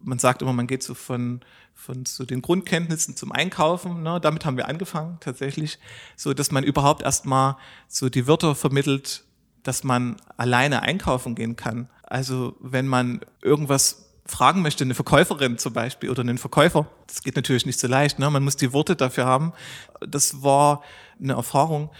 man 0.00 0.18
sagt 0.18 0.42
immer, 0.42 0.52
man 0.52 0.66
geht 0.66 0.82
so 0.82 0.94
von 0.94 1.40
von 1.74 2.06
so 2.06 2.24
den 2.24 2.42
Grundkenntnissen 2.42 3.16
zum 3.16 3.32
Einkaufen. 3.32 4.02
Ne? 4.02 4.20
Damit 4.20 4.44
haben 4.44 4.56
wir 4.56 4.68
angefangen 4.68 5.18
tatsächlich, 5.20 5.78
so 6.16 6.32
dass 6.32 6.50
man 6.50 6.64
überhaupt 6.64 7.02
erstmal 7.02 7.56
so 7.88 8.08
die 8.08 8.26
Wörter 8.26 8.54
vermittelt, 8.54 9.24
dass 9.62 9.84
man 9.84 10.16
alleine 10.36 10.82
einkaufen 10.82 11.34
gehen 11.34 11.56
kann. 11.56 11.88
Also 12.02 12.56
wenn 12.60 12.86
man 12.86 13.20
irgendwas 13.42 14.10
fragen 14.26 14.62
möchte, 14.62 14.84
eine 14.84 14.94
Verkäuferin 14.94 15.58
zum 15.58 15.72
Beispiel 15.72 16.10
oder 16.10 16.20
einen 16.20 16.38
Verkäufer, 16.38 16.86
das 17.06 17.22
geht 17.22 17.36
natürlich 17.36 17.66
nicht 17.66 17.80
so 17.80 17.88
leicht. 17.88 18.18
Ne? 18.18 18.30
Man 18.30 18.44
muss 18.44 18.56
die 18.56 18.72
Worte 18.72 18.96
dafür 18.96 19.26
haben. 19.26 19.52
Das 20.00 20.42
war 20.42 20.82
eine 21.20 21.34
Erfahrung. 21.34 21.90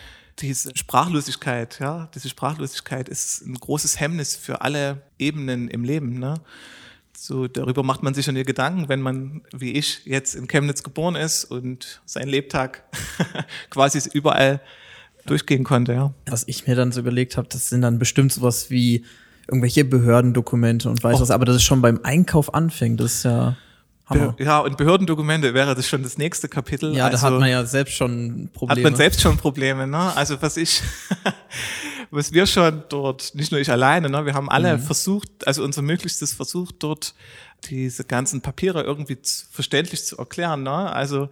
Diese 0.43 0.77
Sprachlosigkeit, 0.77 1.79
ja, 1.79 2.09
diese 2.15 2.29
Sprachlosigkeit 2.29 3.09
ist 3.09 3.47
ein 3.47 3.55
großes 3.55 4.01
Hemmnis 4.01 4.37
für 4.37 4.61
alle 4.61 5.03
Ebenen 5.19 5.69
im 5.69 5.85
Leben. 5.85 6.19
Ne? 6.19 6.35
So, 7.17 7.47
darüber 7.47 7.83
macht 7.85 8.03
man 8.03 8.15
sich 8.15 8.25
schon 8.25 8.35
Gedanken, 8.35 8.89
wenn 8.89 9.01
man, 9.01 9.43
wie 9.53 9.73
ich, 9.73 10.05
jetzt 10.05 10.35
in 10.35 10.49
Chemnitz 10.49 10.83
geboren 10.83 11.15
ist 11.15 11.45
und 11.45 12.03
seinen 12.05 12.29
Lebtag 12.29 12.83
quasi 13.71 14.01
überall 14.13 14.61
durchgehen 15.27 15.63
konnte, 15.63 15.93
ja. 15.93 16.15
Was 16.27 16.49
ich 16.49 16.67
mir 16.67 16.75
dann 16.75 16.91
so 16.91 17.01
überlegt 17.01 17.37
habe, 17.37 17.47
das 17.49 17.69
sind 17.69 17.83
dann 17.83 18.01
bestimmt 18.01 18.33
sowas 18.33 18.71
wie 18.71 19.05
irgendwelche 19.47 19.85
Behördendokumente 19.85 20.89
und 20.89 21.03
weiß 21.05 21.19
Oh. 21.19 21.21
was, 21.21 21.31
aber 21.31 21.45
das 21.45 21.57
ist 21.57 21.63
schon 21.63 21.83
beim 21.83 22.01
Einkauf 22.03 22.55
anfängt, 22.55 23.01
das 23.01 23.15
ist 23.17 23.25
ja 23.25 23.57
Hammer. 24.21 24.33
Be 24.33 24.45
ja, 24.45 24.59
und 24.61 24.77
Behördendokumente 24.77 25.55
wäre 25.55 25.75
das 25.75 25.87
schon 25.89 26.03
das 26.03 26.19
nächste 26.19 26.49
Kapitel. 26.49 26.95
Ja, 26.95 27.09
da 27.09 27.15
Also- 27.17 27.27
hat 27.27 27.41
man 27.41 27.49
ja 27.51 27.65
selbst 27.65 27.95
schon 27.95 28.51
Probleme. 28.53 28.81
Hat 28.87 28.93
man 28.93 28.97
selbst 28.97 29.21
schon 29.21 29.37
Probleme, 29.37 29.87
ne? 29.87 30.15
Also 30.17 30.41
was 30.41 30.57
ich, 30.57 30.83
was 32.11 32.33
wir 32.33 32.47
schon 32.47 32.85
dort, 32.89 33.35
nicht 33.35 33.53
nur 33.53 33.61
ich 33.61 33.71
alleine, 33.71 34.09
ne? 34.11 34.25
Wir 34.27 34.35
haben 34.35 34.51
alle 34.51 34.79
versucht, 34.79 35.47
also 35.47 35.63
unser 35.65 35.83
Möglichstes 35.83 36.33
versucht, 36.33 36.77
dort 36.81 37.15
diese 37.71 38.05
ganzen 38.05 38.41
Papiere 38.41 38.83
irgendwie 38.83 39.21
zu, 39.23 39.47
verständlich 39.51 40.05
zu 40.05 40.17
erklären, 40.19 40.63
ne? 40.63 40.93
Also 40.93 41.29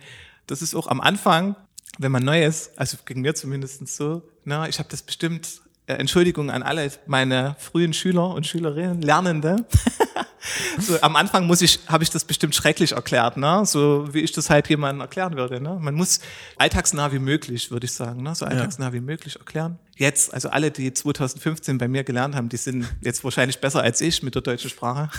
das 0.47 0.63
ist 0.63 0.75
auch 0.75 0.87
am 0.87 1.01
Anfang, 1.01 1.57
wenn 1.99 2.13
man 2.13 2.25
neu 2.25 2.45
ist, 2.45 2.73
also 2.79 2.97
ging 3.05 3.21
mir 3.21 3.35
zumindest 3.35 3.87
so, 3.89 4.23
ne? 4.45 4.67
Ich 4.69 4.79
habe 4.79 4.89
das 4.89 5.03
bestimmt, 5.03 5.49
äh, 5.87 5.95
Entschuldigung 5.95 6.51
an 6.51 6.63
alle 6.63 6.91
meine 7.07 7.57
frühen 7.59 7.93
Schüler 7.93 8.29
und 8.35 8.47
Schülerinnen, 8.47 9.03
Lernende. 9.03 9.67
So, 10.79 11.01
am 11.03 11.17
Anfang 11.17 11.47
muss 11.47 11.63
ich, 11.63 11.81
habe 11.87 12.03
ich 12.03 12.11
das 12.11 12.25
bestimmt 12.25 12.55
schrecklich 12.55 12.93
erklärt, 12.93 13.37
ne? 13.37 13.63
So 13.67 14.09
wie 14.13 14.21
ich 14.21 14.33
das 14.33 14.51
halt 14.51 14.69
jemandem 14.69 15.01
erklären 15.01 15.37
würde. 15.37 15.61
Ne? 15.61 15.79
Man 15.81 15.95
muss 15.95 16.21
alltagsnah 16.57 17.13
wie 17.13 17.19
möglich, 17.19 17.71
würde 17.71 17.85
ich 17.85 17.93
sagen, 17.93 18.23
ne? 18.23 18.35
so 18.35 18.47
alltagsnah 18.47 18.93
wie 18.93 19.01
möglich 19.01 19.37
erklären. 19.37 19.79
Jetzt, 19.97 20.33
also 20.33 20.49
alle, 20.49 20.71
die 20.71 20.93
2015 20.93 21.77
bei 21.77 21.89
mir 21.89 22.05
gelernt 22.05 22.35
haben, 22.35 22.49
die 22.49 22.57
sind 22.57 22.87
jetzt 23.03 23.23
wahrscheinlich 23.23 23.59
besser 23.61 23.83
als 23.83 24.01
ich 24.01 24.23
mit 24.23 24.35
der 24.35 24.43
deutschen 24.43 24.71
Sprache. 24.71 25.11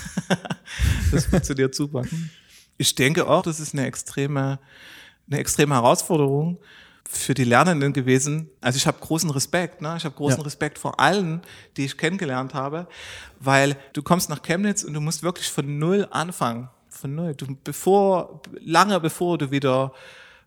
das 1.12 1.26
funktioniert 1.26 1.76
super. 1.76 2.04
Ich 2.78 2.96
denke 2.96 3.28
auch, 3.28 3.44
das 3.44 3.60
ist 3.60 3.74
eine 3.74 3.86
extreme, 3.86 4.60
eine 5.30 5.40
extreme 5.40 5.76
Herausforderung 5.76 6.58
für 7.14 7.34
die 7.34 7.44
Lernenden 7.44 7.94
gewesen. 7.94 8.50
Also 8.62 8.78
ich 8.78 8.88
habe 8.88 8.98
großen 9.00 9.30
Respekt, 9.30 9.82
ne? 9.82 9.96
ich 9.98 10.06
habe 10.06 10.16
großen 10.16 10.40
Ja. 10.40 10.44
Respekt 10.46 10.78
vor 10.80 11.00
allen, 11.00 11.42
die 11.78 11.86
ich 11.86 11.98
kennengelernt 11.98 12.54
habe, 12.54 12.88
weil 13.40 13.76
du 13.94 14.02
kommst 14.02 14.30
nach 14.30 14.42
Chemnitz 14.42 14.84
und 14.84 14.94
du 14.94 15.02
musst 15.02 15.22
wirklich 15.24 15.50
von 15.50 15.78
null 15.80 16.08
anfangen, 16.12 16.70
von 16.90 17.14
null. 17.16 17.36
Du, 17.36 17.46
bevor, 17.64 18.42
lange 18.64 19.00
bevor 19.00 19.38
du 19.38 19.52
wieder 19.52 19.94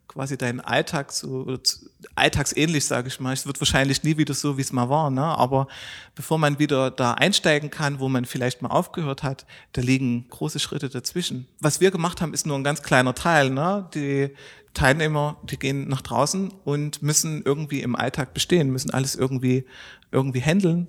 quasi 0.09 0.37
deinen 0.39 0.61
Alltag 0.61 1.13
so, 1.13 1.29
oder 1.43 1.63
zu- 1.65 1.89
alltagsähnlich, 2.15 2.85
sage 2.85 3.09
ich 3.09 3.21
mal. 3.21 3.33
Es 3.33 3.47
wird 3.47 3.61
wahrscheinlich 3.61 4.03
nie 4.05 4.17
wieder 4.17 4.35
so, 4.35 4.57
wie 4.57 4.61
es 4.63 4.71
mal 4.73 4.89
war, 4.89 5.11
ne? 5.11 5.23
aber 5.23 5.67
bevor 6.15 6.39
man 6.39 6.59
wieder 6.59 6.91
da 6.91 7.13
einsteigen 7.15 7.71
kann, 7.71 8.01
wo 8.01 8.09
man 8.09 8.25
vielleicht 8.25 8.63
mal 8.63 8.69
aufgehört 8.69 9.23
hat, 9.23 9.45
da 9.73 9.81
liegen 9.81 10.27
große 10.31 10.59
Schritte 10.61 10.89
dazwischen. 10.89 11.47
Was 11.61 11.81
wir 11.81 11.91
gemacht 11.91 12.21
haben, 12.21 12.33
ist 12.35 12.47
nur 12.47 12.57
ein 12.57 12.65
ganz 12.65 12.83
kleiner 12.83 13.15
Teil. 13.15 13.51
Ne? 13.51 13.89
Die 13.95 14.31
Teilnehmer, 14.75 15.39
die 15.45 15.59
gehen 15.59 15.89
nach 15.89 16.03
draußen 16.03 16.53
und 16.65 17.03
müssen 17.03 17.43
irgendwie 17.45 17.81
im 17.81 17.97
Alltag 17.97 18.35
bestehen, 18.35 18.71
müssen 18.71 18.91
alles 18.91 19.15
irgendwie, 19.15 19.65
irgendwie 20.13 20.43
handeln. 20.43 20.89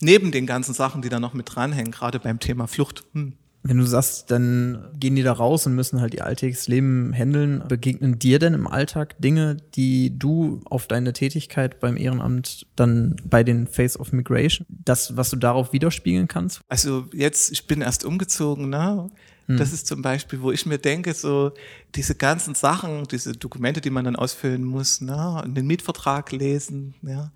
Neben 0.00 0.32
den 0.32 0.46
ganzen 0.46 0.74
Sachen, 0.74 1.02
die 1.02 1.08
da 1.08 1.20
noch 1.20 1.34
mit 1.34 1.54
dranhängen, 1.54 1.92
gerade 1.92 2.18
beim 2.18 2.40
Thema 2.40 2.66
Flucht. 2.66 3.04
Hm. 3.12 3.34
Wenn 3.66 3.78
du 3.78 3.86
sagst, 3.86 4.30
dann 4.30 4.90
gehen 5.00 5.16
die 5.16 5.22
da 5.22 5.32
raus 5.32 5.66
und 5.66 5.74
müssen 5.74 6.02
halt 6.02 6.12
ihr 6.12 6.26
alltägliches 6.26 6.68
Leben 6.68 7.14
handeln. 7.14 7.62
Begegnen 7.66 8.18
dir 8.18 8.38
denn 8.38 8.52
im 8.52 8.66
Alltag 8.66 9.18
Dinge, 9.22 9.56
die 9.74 10.18
du 10.18 10.60
auf 10.66 10.86
deine 10.86 11.14
Tätigkeit 11.14 11.80
beim 11.80 11.96
Ehrenamt 11.96 12.66
dann 12.76 13.16
bei 13.24 13.42
den 13.42 13.66
Face 13.66 13.98
of 13.98 14.12
Migration, 14.12 14.66
das, 14.68 15.16
was 15.16 15.30
du 15.30 15.36
darauf 15.36 15.72
widerspiegeln 15.72 16.28
kannst? 16.28 16.60
Also 16.68 17.06
jetzt, 17.14 17.52
ich 17.52 17.66
bin 17.66 17.80
erst 17.80 18.04
umgezogen, 18.04 18.68
ne? 18.68 19.08
Das 19.46 19.72
ist 19.72 19.86
zum 19.86 20.02
Beispiel, 20.02 20.40
wo 20.40 20.50
ich 20.50 20.64
mir 20.66 20.78
denke, 20.78 21.12
so 21.12 21.52
diese 21.94 22.14
ganzen 22.14 22.54
Sachen, 22.54 23.04
diese 23.04 23.32
Dokumente, 23.32 23.80
die 23.80 23.90
man 23.90 24.04
dann 24.04 24.16
ausfüllen 24.16 24.64
muss, 24.64 25.00
ne? 25.00 25.42
einen 25.42 25.66
Mietvertrag 25.66 26.32
lesen, 26.32 26.94
ja? 27.02 27.30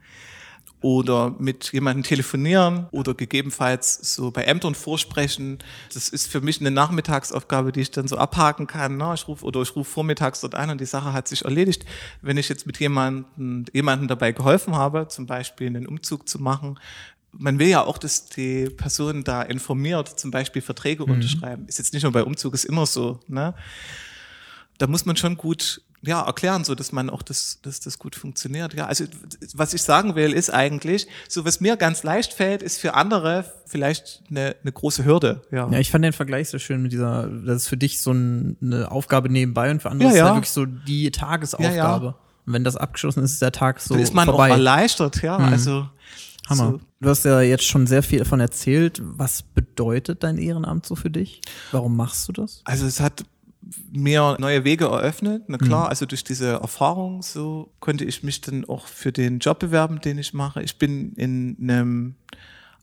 oder 0.81 1.35
mit 1.39 1.73
jemandem 1.73 2.05
telefonieren 2.05 2.87
oder 2.93 3.15
gegebenenfalls 3.15 4.15
so 4.15 4.31
bei 4.31 4.45
Ämtern 4.45 4.75
vorsprechen. 4.75 5.59
Das 5.93 6.09
ist 6.09 6.31
für 6.31 6.41
mich 6.41 6.61
eine 6.61 6.71
Nachmittagsaufgabe, 6.71 7.73
die 7.73 7.81
ich 7.81 7.91
dann 7.91 8.07
so 8.07 8.17
abhaken 8.17 8.67
kann. 8.67 8.97
Ne? 8.97 9.13
Ich 9.15 9.27
rufe 9.27 9.45
oder 9.45 9.61
ich 9.63 9.75
rufe 9.75 9.91
vormittags 9.91 10.41
dort 10.41 10.55
an 10.55 10.71
und 10.71 10.81
die 10.81 10.87
Sache 10.87 11.13
hat 11.13 11.27
sich 11.27 11.45
erledigt. 11.45 11.85
Wenn 12.23 12.37
ich 12.37 12.49
jetzt 12.49 12.67
mit 12.67 12.79
jemandem 12.79 13.65
jemanden 13.73 14.07
dabei 14.07 14.33
geholfen 14.33 14.77
habe, 14.77 15.09
zum 15.09 15.27
Beispiel 15.27 15.67
einen 15.67 15.87
Umzug 15.87 16.29
zu 16.29 16.41
machen, 16.41 16.79
man 17.33 17.59
will 17.59 17.69
ja 17.69 17.85
auch, 17.85 17.99
dass 17.99 18.27
die 18.27 18.71
Person 18.71 19.25
da 19.25 19.43
informiert, 19.43 20.19
zum 20.19 20.31
Beispiel 20.31 20.63
Verträge 20.63 21.05
unterschreiben. 21.05 21.67
Ist 21.67 21.79
jetzt 21.79 21.93
nicht 21.93 22.03
nur 22.03 22.13
bei 22.13 22.25
Umzug, 22.25 22.55
ist 22.55 22.65
immer 22.65 22.87
so. 22.87 23.21
Ne? 23.29 23.55
Da 24.79 24.87
muss 24.87 25.05
man 25.05 25.17
schon 25.17 25.37
gut 25.37 25.83
ja, 26.03 26.23
erklären, 26.23 26.65
so 26.65 26.75
dass 26.75 26.93
man 26.93 27.11
auch 27.11 27.23
das, 27.23 27.59
dass 27.63 27.81
das 27.81 27.99
gut 27.99 28.15
funktioniert. 28.15 28.75
Ja, 28.75 28.87
also 28.87 29.05
was 29.55 29.75
ich 29.75 29.83
sagen 29.83 30.15
will, 30.15 30.33
ist 30.33 30.51
eigentlich, 30.51 31.09
so 31.29 31.45
was 31.45 31.61
mir 31.61 31.77
ganz 31.77 32.03
leicht 32.05 32.33
fällt, 32.33 32.63
ist 32.63 32.79
für 32.79 32.95
andere 32.95 33.53
vielleicht 33.67 34.23
eine, 34.31 34.55
eine 34.63 34.73
große 34.73 35.05
Hürde. 35.05 35.43
Ja. 35.51 35.69
Ja, 35.71 35.79
ich 35.79 35.91
fand 35.91 36.05
den 36.05 36.13
Vergleich 36.13 36.49
so 36.51 36.59
schön 36.59 36.83
mit 36.83 36.93
dieser, 36.93 37.29
das 37.29 37.63
ist 37.63 37.69
für 37.69 37.77
dich 37.77 38.01
so 38.01 38.13
ein, 38.13 38.57
eine 38.63 38.91
Aufgabe 38.91 39.29
nebenbei 39.29 39.71
und 39.71 39.83
für 39.83 39.91
andere 39.91 40.09
Ja, 40.09 40.15
ist 40.15 40.19
ja. 40.19 40.27
ja 40.29 40.35
wirklich 40.35 40.53
so 40.53 40.67
die 40.67 41.11
Tagesaufgabe. 41.11 41.75
Ja, 41.77 42.11
ja. 42.11 42.15
Und 42.47 42.53
wenn 42.53 42.65
das 42.65 42.77
abgeschlossen 42.77 43.25
ist, 43.25 43.33
ist 43.33 43.43
der 43.43 43.53
Tag 43.53 43.81
so 43.81 43.95
Dann 43.95 44.03
ist 44.03 44.15
man 44.15 44.27
vorbei. 44.27 44.51
auch 44.51 44.57
erleichtert, 44.57 45.21
ja. 45.23 45.37
Also 45.37 45.89
Hammer. 46.49 46.73
So. 46.73 46.81
Du 47.01 47.09
hast 47.09 47.25
ja 47.25 47.41
jetzt 47.41 47.65
schon 47.65 47.87
sehr 47.87 48.03
viel 48.03 48.19
davon 48.19 48.41
erzählt. 48.41 49.01
Was 49.03 49.43
bedeutet 49.43 50.23
dein 50.23 50.39
Ehrenamt 50.39 50.87
so 50.87 50.97
für 50.97 51.11
dich? 51.11 51.41
Warum 51.73 51.97
machst 51.97 52.29
du 52.29 52.33
das? 52.33 52.63
Also 52.65 52.87
es 52.87 53.01
hat 53.01 53.25
mir 53.91 54.37
neue 54.39 54.65
Wege 54.65 54.87
eröffnet. 54.87 55.45
Na 55.49 55.59
klar, 55.59 55.89
also 55.89 56.07
durch 56.07 56.25
diese 56.25 56.53
Erfahrung 56.53 57.23
so 57.23 57.73
konnte 57.81 58.05
ich 58.05 58.23
mich 58.23 58.41
dann 58.41 58.65
auch 58.65 58.87
für 58.87 59.13
den 59.13 59.41
Job 59.41 59.59
bewerben, 59.59 60.01
den 60.01 60.19
ich 60.19 60.33
mache. 60.33 60.63
Ich 60.63 60.79
bin 60.79 61.13
in 61.15 61.57
einem 61.61 62.15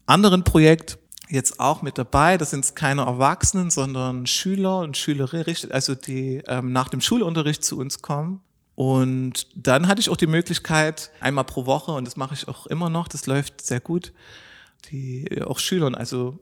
anderen 0.06 0.44
Projekt 0.44 1.00
jetzt 1.30 1.60
auch 1.60 1.82
mit 1.82 1.98
dabei. 1.98 2.38
Das 2.38 2.52
sind 2.52 2.76
keine 2.76 3.02
Erwachsenen, 3.02 3.72
sondern 3.72 4.28
Schüler 4.28 4.80
und 4.80 4.98
Schülerinnen, 4.98 5.72
also 5.72 5.96
die 5.96 6.44
ähm, 6.48 6.72
nach 6.72 6.90
dem 6.90 7.02
Schulunterricht 7.02 7.64
zu 7.64 7.78
uns 7.78 8.02
kommen. 8.02 8.42
Und 8.76 9.48
dann 9.56 9.88
hatte 9.88 10.02
ich 10.02 10.10
auch 10.10 10.18
die 10.18 10.28
Möglichkeit, 10.28 11.12
einmal 11.22 11.46
pro 11.46 11.66
Woche, 11.66 11.94
und 11.94 12.06
das 12.06 12.18
mache 12.18 12.34
ich 12.34 12.48
auch 12.48 12.68
immer 12.68 12.90
noch, 12.90 13.08
das 13.08 13.26
läuft 13.26 13.62
sehr 13.62 13.80
gut, 13.80 14.12
die 14.92 15.26
äh, 15.28 15.44
auch 15.44 15.60
Schülern, 15.60 15.96
also 15.96 16.38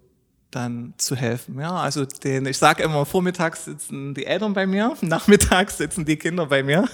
dann 0.50 0.94
zu 0.98 1.16
helfen. 1.16 1.60
Ja, 1.60 1.72
also 1.76 2.06
den, 2.06 2.46
ich 2.46 2.58
sage 2.58 2.84
immer, 2.84 3.06
vormittags 3.06 3.66
sitzen 3.66 4.14
die 4.14 4.26
Eltern 4.26 4.54
bei 4.54 4.66
mir, 4.66 4.96
nachmittags 5.02 5.78
sitzen 5.78 6.06
die 6.06 6.18
Kinder 6.18 6.48
bei 6.48 6.64
mir. 6.64 6.88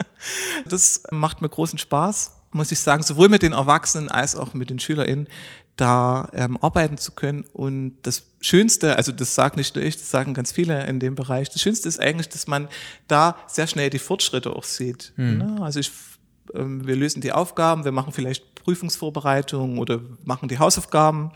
das 0.66 1.02
macht 1.10 1.42
mir 1.42 1.48
großen 1.48 1.78
Spaß, 1.78 2.32
muss 2.52 2.72
ich 2.72 2.80
sagen, 2.80 3.02
sowohl 3.02 3.28
mit 3.28 3.42
den 3.42 3.52
Erwachsenen 3.52 4.08
als 4.08 4.34
auch 4.34 4.54
mit 4.54 4.70
den 4.70 4.78
SchülerInnen, 4.78 5.28
da 5.76 6.28
ähm, 6.32 6.58
arbeiten 6.60 6.98
zu 6.98 7.12
können. 7.12 7.44
Und 7.52 7.96
das 8.02 8.24
Schönste, 8.40 8.96
also 8.96 9.12
das 9.12 9.34
sage 9.34 9.56
nicht 9.56 9.74
nur 9.74 9.84
ich, 9.84 9.96
das 9.96 10.10
sagen 10.10 10.34
ganz 10.34 10.52
viele 10.52 10.86
in 10.86 11.00
dem 11.00 11.14
Bereich, 11.14 11.48
das 11.48 11.62
Schönste 11.62 11.88
ist 11.88 11.98
eigentlich, 11.98 12.28
dass 12.28 12.46
man 12.46 12.68
da 13.08 13.36
sehr 13.46 13.66
schnell 13.66 13.90
die 13.90 13.98
Fortschritte 13.98 14.54
auch 14.54 14.64
sieht. 14.64 15.12
Mhm. 15.16 15.62
Also 15.62 15.80
ich 15.80 15.90
ähm, 16.54 16.86
wir 16.86 16.96
lösen 16.96 17.20
die 17.20 17.32
Aufgaben, 17.32 17.84
wir 17.84 17.92
machen 17.92 18.12
vielleicht 18.12 18.54
Prüfungsvorbereitungen 18.54 19.78
oder 19.78 20.00
machen 20.24 20.48
die 20.48 20.58
Hausaufgaben. 20.58 21.32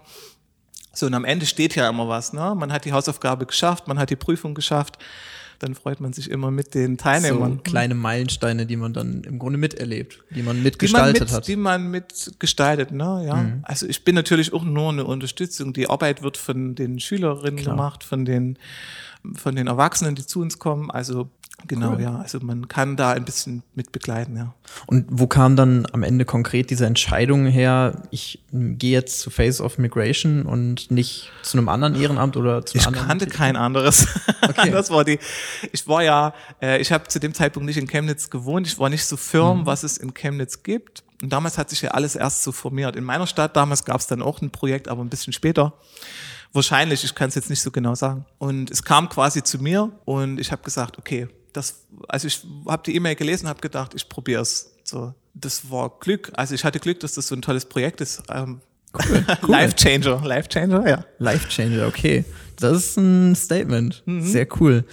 So, 0.93 1.07
und 1.07 1.15
am 1.15 1.25
Ende 1.25 1.47
steht 1.47 1.75
ja 1.75 1.89
immer 1.89 2.09
was. 2.09 2.33
Ne? 2.33 2.55
Man 2.57 2.73
hat 2.73 2.85
die 2.85 2.93
Hausaufgabe 2.93 3.47
geschafft, 3.47 3.89
man 3.89 3.99
hat 3.99 4.11
die 4.11 4.17
Prüfung 4.17 4.55
geschafft. 4.55 4.99
Dann 5.65 5.75
freut 5.75 5.99
man 5.99 6.13
sich 6.13 6.31
immer 6.31 6.51
mit 6.51 6.75
den 6.75 6.99
Teilnehmern. 6.99 7.55
So 7.55 7.63
kleine 7.63 7.95
Meilensteine, 7.95 8.67
die 8.67 8.77
man 8.77 8.93
dann 8.93 9.25
im 9.25 9.39
Grunde 9.39 9.59
miterlebt, 9.59 10.23
die 10.29 10.43
man 10.43 10.63
mitgestaltet 10.63 11.17
die 11.17 11.21
man 11.21 11.27
mit, 11.27 11.33
hat. 11.33 11.49
Die 11.49 11.57
man 11.57 11.91
mitgestaltet, 11.91 12.91
ne? 12.91 13.25
ja. 13.27 13.37
Mhm. 13.37 13.61
Also 13.63 13.87
ich 13.87 14.05
bin 14.05 14.15
natürlich 14.15 14.53
auch 14.53 14.63
nur 14.63 14.91
eine 14.91 15.07
Unterstützung. 15.07 15.73
Die 15.73 15.89
Arbeit 15.89 16.23
wird 16.23 16.37
von 16.37 16.75
den 16.75 17.01
Schülerinnen 17.01 17.61
Klar. 17.61 17.77
gemacht, 17.77 18.05
von 18.05 18.27
den, 18.27 18.59
von 19.35 19.57
den 19.57 19.67
Erwachsenen, 19.67 20.15
die 20.15 20.27
zu 20.27 20.41
uns 20.41 20.59
kommen. 20.59 20.91
Also 20.91 21.31
Genau, 21.67 21.93
cool. 21.93 22.03
ja. 22.03 22.17
Also 22.17 22.41
man 22.41 22.69
kann 22.69 22.97
da 22.97 23.13
ein 23.13 23.25
bisschen 23.25 23.63
mit 23.75 23.93
begleiten, 23.93 24.37
ja. 24.37 24.55
Und 24.87 25.07
wo 25.09 25.27
kam 25.27 25.57
dann 25.57 25.87
am 25.93 26.03
Ende 26.03 26.25
konkret 26.25 26.69
diese 26.69 26.85
Entscheidung 26.85 27.47
her, 27.47 28.03
ich 28.11 28.43
gehe 28.53 28.93
jetzt 28.93 29.21
zu 29.21 29.31
Face 29.31 29.61
of 29.61 29.79
Migration 29.79 30.43
und 30.43 30.91
nicht 30.91 31.31
zu 31.43 31.57
einem 31.57 31.69
anderen 31.69 31.95
Ehrenamt 31.95 32.37
oder 32.37 32.67
zu 32.67 32.75
einem 32.75 32.81
ich 32.81 32.87
anderen? 32.87 33.05
Ich 33.05 33.09
kannte 33.09 33.27
kein 33.27 33.57
anderes. 33.57 34.07
Okay. 34.43 34.71
Das 34.75 34.91
war 34.91 35.05
die, 35.05 35.19
ich 35.73 35.87
war 35.87 36.03
ja, 36.03 36.35
äh, 36.61 36.81
ich 36.81 36.91
habe 36.91 37.07
zu 37.09 37.21
dem 37.21 37.33
Zeitpunkt 37.33 37.67
nicht 37.67 37.79
in 37.79 37.87
Chemnitz 37.87 38.29
gewohnt, 38.29 38.67
ich 38.67 38.79
war 38.79 38.91
nicht 38.91 39.05
so 39.05 39.17
firm, 39.17 39.61
mhm. 39.61 39.67
was 39.67 39.85
es 39.85 39.97
in 39.97 40.13
Chemnitz 40.13 40.63
gibt. 40.63 41.05
Und 41.23 41.33
damals 41.33 41.57
hat 41.57 41.71
sich 41.71 41.81
ja 41.81 41.93
alles 41.93 42.17
erst 42.17 42.43
so 42.43 42.53
formiert. 42.53 42.97
In 42.97 43.05
meiner 43.05 43.27
Stadt 43.27 43.57
damals 43.57 43.85
gab 43.85 44.01
es 44.01 44.07
dann 44.07 44.21
auch 44.21 44.43
ein 44.43 44.51
Projekt, 44.51 44.89
aber 44.89 45.03
ein 45.03 45.09
bisschen 45.09 45.33
später. 45.33 45.75
Wahrscheinlich, 46.55 47.03
ich 47.03 47.15
kann 47.15 47.29
es 47.29 47.35
jetzt 47.35 47.51
nicht 47.51 47.61
so 47.61 47.73
genau 47.73 47.97
sagen. 47.97 48.25
Und 48.39 48.71
es 48.71 48.83
kam 48.83 49.09
quasi 49.09 49.43
zu 49.43 49.59
mir 49.59 49.91
und 50.05 50.39
ich 50.39 50.53
habe 50.53 50.63
gesagt, 50.63 50.99
okay, 50.99 51.29
das, 51.53 51.85
also 52.09 52.29
ich 52.29 52.47
habe 52.69 52.83
die 52.87 52.95
E-Mail 52.95 53.17
gelesen, 53.17 53.49
habe 53.49 53.61
gedacht, 53.61 53.93
ich 53.95 54.09
probiere 54.09 54.43
es. 54.43 54.73
So, 54.85 55.13
das 55.35 55.69
war 55.69 55.99
Glück. 55.99 56.31
Also 56.35 56.55
ich 56.55 56.65
hatte 56.65 56.79
Glück, 56.79 57.01
dass 57.01 57.15
das 57.15 57.27
so 57.27 57.35
ein 57.35 57.43
tolles 57.43 57.65
Projekt 57.65 58.01
ist. 58.01 58.23
Ähm, 58.31 58.61
cool, 58.95 59.25
cool. 59.43 59.51
Life 59.51 59.75
Changer, 59.75 60.23
Life 60.25 60.49
Changer, 60.49 60.89
ja. 60.89 61.05
Life 61.19 61.49
Changer, 61.49 61.89
okay. 61.89 62.25
Das 62.57 62.77
ist 62.77 62.97
ein 62.99 63.35
Statement. 63.35 64.05
Mhm. 64.07 64.23
Sehr 64.23 64.47
cool. 64.61 64.85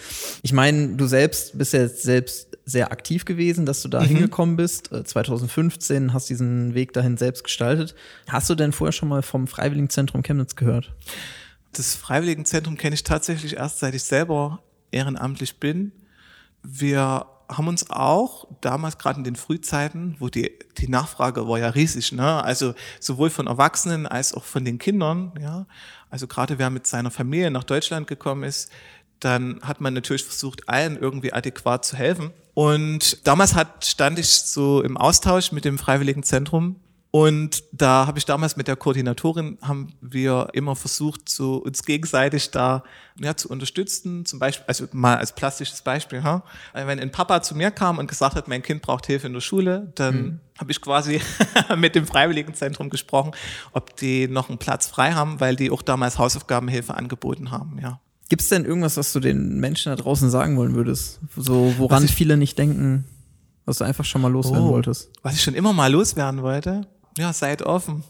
Ich 0.41 0.53
meine, 0.53 0.95
du 0.95 1.05
selbst 1.05 1.55
bist 1.55 1.73
ja 1.73 1.87
selbst 1.87 2.47
sehr 2.65 2.91
aktiv 2.91 3.25
gewesen, 3.25 3.67
dass 3.67 3.83
du 3.83 3.87
da 3.87 4.01
mhm. 4.01 4.05
hingekommen 4.05 4.55
bist. 4.55 4.89
2015 4.91 6.09
äh, 6.09 6.11
hast 6.11 6.29
diesen 6.29 6.73
Weg 6.73 6.93
dahin 6.93 7.17
selbst 7.17 7.43
gestaltet. 7.43 7.93
Hast 8.27 8.49
du 8.49 8.55
denn 8.55 8.71
vorher 8.71 8.93
schon 8.93 9.09
mal 9.09 9.21
vom 9.21 9.45
Freiwilligenzentrum 9.47 10.23
Chemnitz 10.23 10.55
gehört? 10.55 10.91
Das 11.73 11.95
Freiwilligenzentrum 11.95 12.77
kenne 12.77 12.95
ich 12.95 13.03
tatsächlich 13.03 13.55
erst, 13.57 13.79
seit 13.79 13.95
ich 13.95 14.03
selber 14.03 14.61
ehrenamtlich 14.91 15.59
bin 15.59 15.93
wir 16.63 17.25
haben 17.49 17.67
uns 17.67 17.89
auch 17.89 18.47
damals 18.61 18.97
gerade 18.97 19.17
in 19.17 19.23
den 19.25 19.35
Frühzeiten, 19.35 20.15
wo 20.19 20.29
die, 20.29 20.57
die 20.77 20.87
Nachfrage 20.87 21.47
war 21.47 21.59
ja 21.59 21.69
riesig, 21.69 22.13
ne? 22.13 22.43
also 22.43 22.73
sowohl 22.99 23.29
von 23.29 23.47
Erwachsenen 23.47 24.07
als 24.07 24.33
auch 24.33 24.45
von 24.45 24.63
den 24.63 24.77
Kindern, 24.77 25.33
ja, 25.39 25.65
also 26.09 26.27
gerade 26.27 26.59
wer 26.59 26.69
mit 26.69 26.87
seiner 26.87 27.11
Familie 27.11 27.51
nach 27.51 27.65
Deutschland 27.65 28.07
gekommen 28.07 28.43
ist, 28.43 28.71
dann 29.19 29.59
hat 29.63 29.81
man 29.81 29.93
natürlich 29.93 30.23
versucht, 30.23 30.67
allen 30.69 30.97
irgendwie 30.97 31.33
adäquat 31.33 31.85
zu 31.85 31.95
helfen. 31.95 32.31
Und 32.53 33.25
damals 33.27 33.53
hat, 33.53 33.85
stand 33.85 34.17
ich 34.17 34.29
so 34.29 34.81
im 34.81 34.97
Austausch 34.97 35.51
mit 35.51 35.63
dem 35.63 35.77
Freiwilligen 35.77 36.23
Zentrum 36.23 36.77
und 37.13 37.65
da 37.73 38.07
habe 38.07 38.19
ich 38.19 38.25
damals 38.25 38.55
mit 38.55 38.69
der 38.69 38.77
Koordinatorin, 38.77 39.57
haben 39.61 39.93
wir 39.99 40.47
immer 40.53 40.77
versucht, 40.77 41.27
so 41.27 41.57
uns 41.57 41.83
gegenseitig 41.83 42.51
da 42.51 42.83
ja, 43.19 43.35
zu 43.35 43.49
unterstützen. 43.49 44.25
Zum 44.25 44.39
Beispiel, 44.39 44.63
also 44.65 44.85
mal 44.93 45.17
als 45.17 45.35
plastisches 45.35 45.81
Beispiel, 45.81 46.23
ha? 46.23 46.45
wenn 46.73 47.01
ein 47.01 47.11
Papa 47.11 47.41
zu 47.41 47.53
mir 47.53 47.69
kam 47.69 47.97
und 47.97 48.07
gesagt 48.07 48.35
hat, 48.35 48.47
mein 48.47 48.63
Kind 48.63 48.81
braucht 48.81 49.07
Hilfe 49.07 49.27
in 49.27 49.33
der 49.33 49.41
Schule, 49.41 49.91
dann 49.95 50.15
mhm. 50.15 50.39
habe 50.57 50.71
ich 50.71 50.79
quasi 50.79 51.19
mit 51.77 51.95
dem 51.95 52.07
Freiwilligenzentrum 52.07 52.89
gesprochen, 52.89 53.31
ob 53.73 53.93
die 53.97 54.29
noch 54.29 54.47
einen 54.47 54.57
Platz 54.57 54.87
frei 54.87 55.11
haben, 55.11 55.41
weil 55.41 55.57
die 55.57 55.69
auch 55.69 55.81
damals 55.81 56.17
Hausaufgabenhilfe 56.17 56.95
angeboten 56.95 57.51
haben, 57.51 57.77
ja. 57.81 57.99
Gibt 58.29 58.43
es 58.43 58.47
denn 58.47 58.63
irgendwas, 58.63 58.95
was 58.95 59.11
du 59.11 59.19
den 59.19 59.59
Menschen 59.59 59.89
da 59.89 60.01
draußen 60.01 60.29
sagen 60.29 60.55
wollen 60.55 60.73
würdest? 60.73 61.19
So, 61.35 61.73
woran 61.77 62.07
viele 62.07 62.37
nicht 62.37 62.57
denken, 62.57 63.03
was 63.65 63.79
du 63.79 63.83
einfach 63.83 64.05
schon 64.05 64.21
mal 64.21 64.31
loswerden 64.31 64.67
oh, 64.67 64.71
wolltest? 64.71 65.11
Was 65.21 65.33
ich 65.33 65.43
schon 65.43 65.55
immer 65.55 65.73
mal 65.73 65.91
loswerden 65.91 66.41
wollte? 66.41 66.87
Ja, 67.17 67.33
seid 67.33 67.61
offen. 67.61 68.03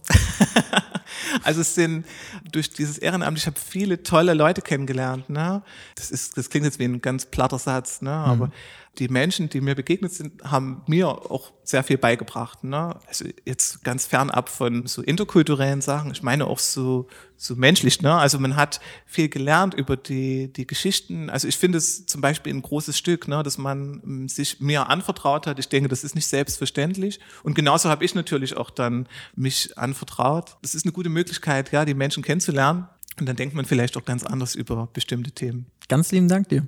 also 1.43 1.61
es 1.61 1.75
sind 1.75 2.05
durch 2.51 2.69
dieses 2.69 2.97
Ehrenamt, 2.97 3.37
ich 3.37 3.47
habe 3.47 3.59
viele 3.59 4.03
tolle 4.03 4.33
Leute 4.33 4.61
kennengelernt. 4.61 5.29
Ne? 5.29 5.63
Das 5.95 6.11
ist, 6.11 6.37
das 6.37 6.49
klingt 6.49 6.65
jetzt 6.65 6.79
wie 6.79 6.85
ein 6.85 7.01
ganz 7.01 7.25
platter 7.25 7.59
Satz, 7.59 8.01
ne? 8.01 8.11
aber 8.11 8.47
mhm 8.47 8.51
die 8.99 9.07
Menschen, 9.07 9.47
die 9.47 9.61
mir 9.61 9.73
begegnet 9.73 10.11
sind, 10.11 10.43
haben 10.43 10.83
mir 10.85 11.07
auch 11.07 11.53
sehr 11.63 11.83
viel 11.83 11.97
beigebracht. 11.97 12.63
Ne? 12.65 12.99
Also 13.07 13.25
jetzt 13.45 13.83
ganz 13.85 14.05
fernab 14.05 14.49
von 14.49 14.85
so 14.85 15.01
interkulturellen 15.01 15.79
Sachen. 15.79 16.11
Ich 16.11 16.23
meine 16.23 16.45
auch 16.45 16.59
so, 16.59 17.07
so 17.37 17.55
menschlich. 17.55 18.01
Ne? 18.01 18.13
Also 18.13 18.37
man 18.37 18.57
hat 18.57 18.81
viel 19.05 19.29
gelernt 19.29 19.73
über 19.73 19.95
die, 19.95 20.51
die 20.51 20.67
Geschichten. 20.67 21.29
Also 21.29 21.47
ich 21.47 21.57
finde 21.57 21.77
es 21.77 22.05
zum 22.05 22.19
Beispiel 22.19 22.53
ein 22.53 22.61
großes 22.61 22.97
Stück, 22.97 23.29
ne? 23.29 23.41
dass 23.43 23.57
man 23.57 24.01
ähm, 24.03 24.27
sich 24.27 24.59
mir 24.59 24.89
anvertraut 24.89 25.47
hat. 25.47 25.57
Ich 25.57 25.69
denke, 25.69 25.87
das 25.87 26.03
ist 26.03 26.15
nicht 26.15 26.27
selbstverständlich. 26.27 27.21
Und 27.43 27.53
genauso 27.53 27.89
habe 27.89 28.03
ich 28.03 28.13
natürlich 28.13 28.57
auch 28.57 28.69
dann 28.69 29.07
mich 29.35 29.77
anvertraut. 29.77 30.57
Das 30.61 30.75
ist 30.75 30.85
eine 30.85 30.91
gute 30.91 31.09
Möglichkeit, 31.09 31.71
ja, 31.71 31.85
die 31.85 31.93
Menschen 31.93 32.23
kennenzulernen. 32.23 32.87
Und 33.19 33.25
dann 33.25 33.37
denkt 33.37 33.55
man 33.55 33.65
vielleicht 33.65 33.95
auch 33.95 34.05
ganz 34.05 34.23
anders 34.23 34.53
über 34.55 34.89
bestimmte 34.91 35.31
Themen. 35.31 35.67
Ganz 35.87 36.11
lieben 36.11 36.27
Dank 36.27 36.49
dir. 36.49 36.67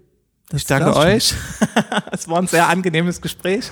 Das 0.49 0.61
ich 0.61 0.67
danke 0.67 0.95
euch. 0.95 1.33
es 2.11 2.27
war 2.27 2.39
ein 2.39 2.47
sehr 2.47 2.67
angenehmes 2.67 3.21
Gespräch. 3.21 3.71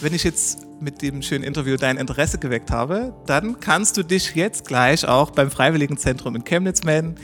Wenn 0.00 0.14
ich 0.14 0.24
jetzt 0.24 0.60
mit 0.80 1.02
dem 1.02 1.22
schönen 1.22 1.44
Interview 1.44 1.76
dein 1.76 1.96
Interesse 1.96 2.38
geweckt 2.38 2.70
habe, 2.70 3.14
dann 3.26 3.58
kannst 3.58 3.96
du 3.96 4.02
dich 4.02 4.34
jetzt 4.34 4.66
gleich 4.66 5.06
auch 5.06 5.30
beim 5.30 5.50
Freiwilligenzentrum 5.50 6.36
in 6.36 6.44
Chemnitz 6.44 6.84
melden 6.84 7.16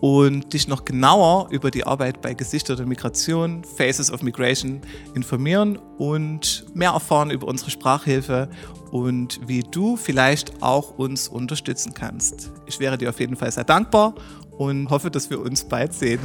und 0.00 0.52
dich 0.52 0.66
noch 0.66 0.84
genauer 0.84 1.48
über 1.50 1.70
die 1.70 1.86
Arbeit 1.86 2.22
bei 2.22 2.34
Gesichter 2.34 2.74
der 2.74 2.86
Migration, 2.86 3.62
Faces 3.62 4.10
of 4.10 4.22
Migration 4.22 4.80
informieren 5.14 5.78
und 5.98 6.64
mehr 6.74 6.90
erfahren 6.90 7.30
über 7.30 7.46
unsere 7.46 7.70
Sprachhilfe 7.70 8.48
und 8.90 9.40
wie 9.46 9.60
du 9.60 9.96
vielleicht 9.96 10.60
auch 10.60 10.98
uns 10.98 11.28
unterstützen 11.28 11.94
kannst. 11.94 12.50
Ich 12.66 12.80
wäre 12.80 12.98
dir 12.98 13.10
auf 13.10 13.20
jeden 13.20 13.36
Fall 13.36 13.52
sehr 13.52 13.64
dankbar 13.64 14.14
und 14.58 14.90
hoffe, 14.90 15.10
dass 15.10 15.30
wir 15.30 15.40
uns 15.40 15.64
bald 15.64 15.94
sehen. 15.94 16.20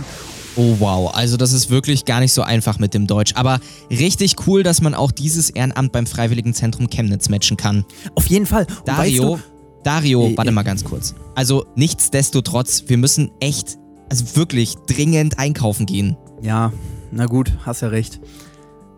Oh 0.55 0.75
wow, 0.79 1.13
also 1.13 1.37
das 1.37 1.53
ist 1.53 1.69
wirklich 1.69 2.05
gar 2.05 2.19
nicht 2.19 2.33
so 2.33 2.41
einfach 2.41 2.79
mit 2.79 2.93
dem 2.93 3.07
Deutsch. 3.07 3.33
Aber 3.35 3.59
richtig 3.89 4.47
cool, 4.47 4.63
dass 4.63 4.81
man 4.81 4.93
auch 4.93 5.11
dieses 5.11 5.49
Ehrenamt 5.49 5.91
beim 5.91 6.05
Freiwilligenzentrum 6.05 6.89
Chemnitz 6.89 7.29
matchen 7.29 7.57
kann. 7.57 7.85
Auf 8.15 8.27
jeden 8.27 8.45
Fall. 8.45 8.65
Und 8.65 8.87
Dario, 8.87 9.33
weißt 9.33 9.43
du, 9.43 9.83
Dario, 9.83 10.27
äh, 10.27 10.37
warte 10.37 10.51
mal 10.51 10.63
ganz 10.63 10.83
kurz. 10.83 11.15
Also 11.35 11.65
nichtsdestotrotz, 11.75 12.83
wir 12.87 12.97
müssen 12.97 13.31
echt, 13.39 13.77
also 14.09 14.35
wirklich 14.35 14.75
dringend 14.87 15.39
einkaufen 15.39 15.85
gehen. 15.85 16.17
Ja, 16.41 16.73
na 17.11 17.25
gut, 17.25 17.51
hast 17.65 17.81
ja 17.81 17.89
recht. 17.89 18.19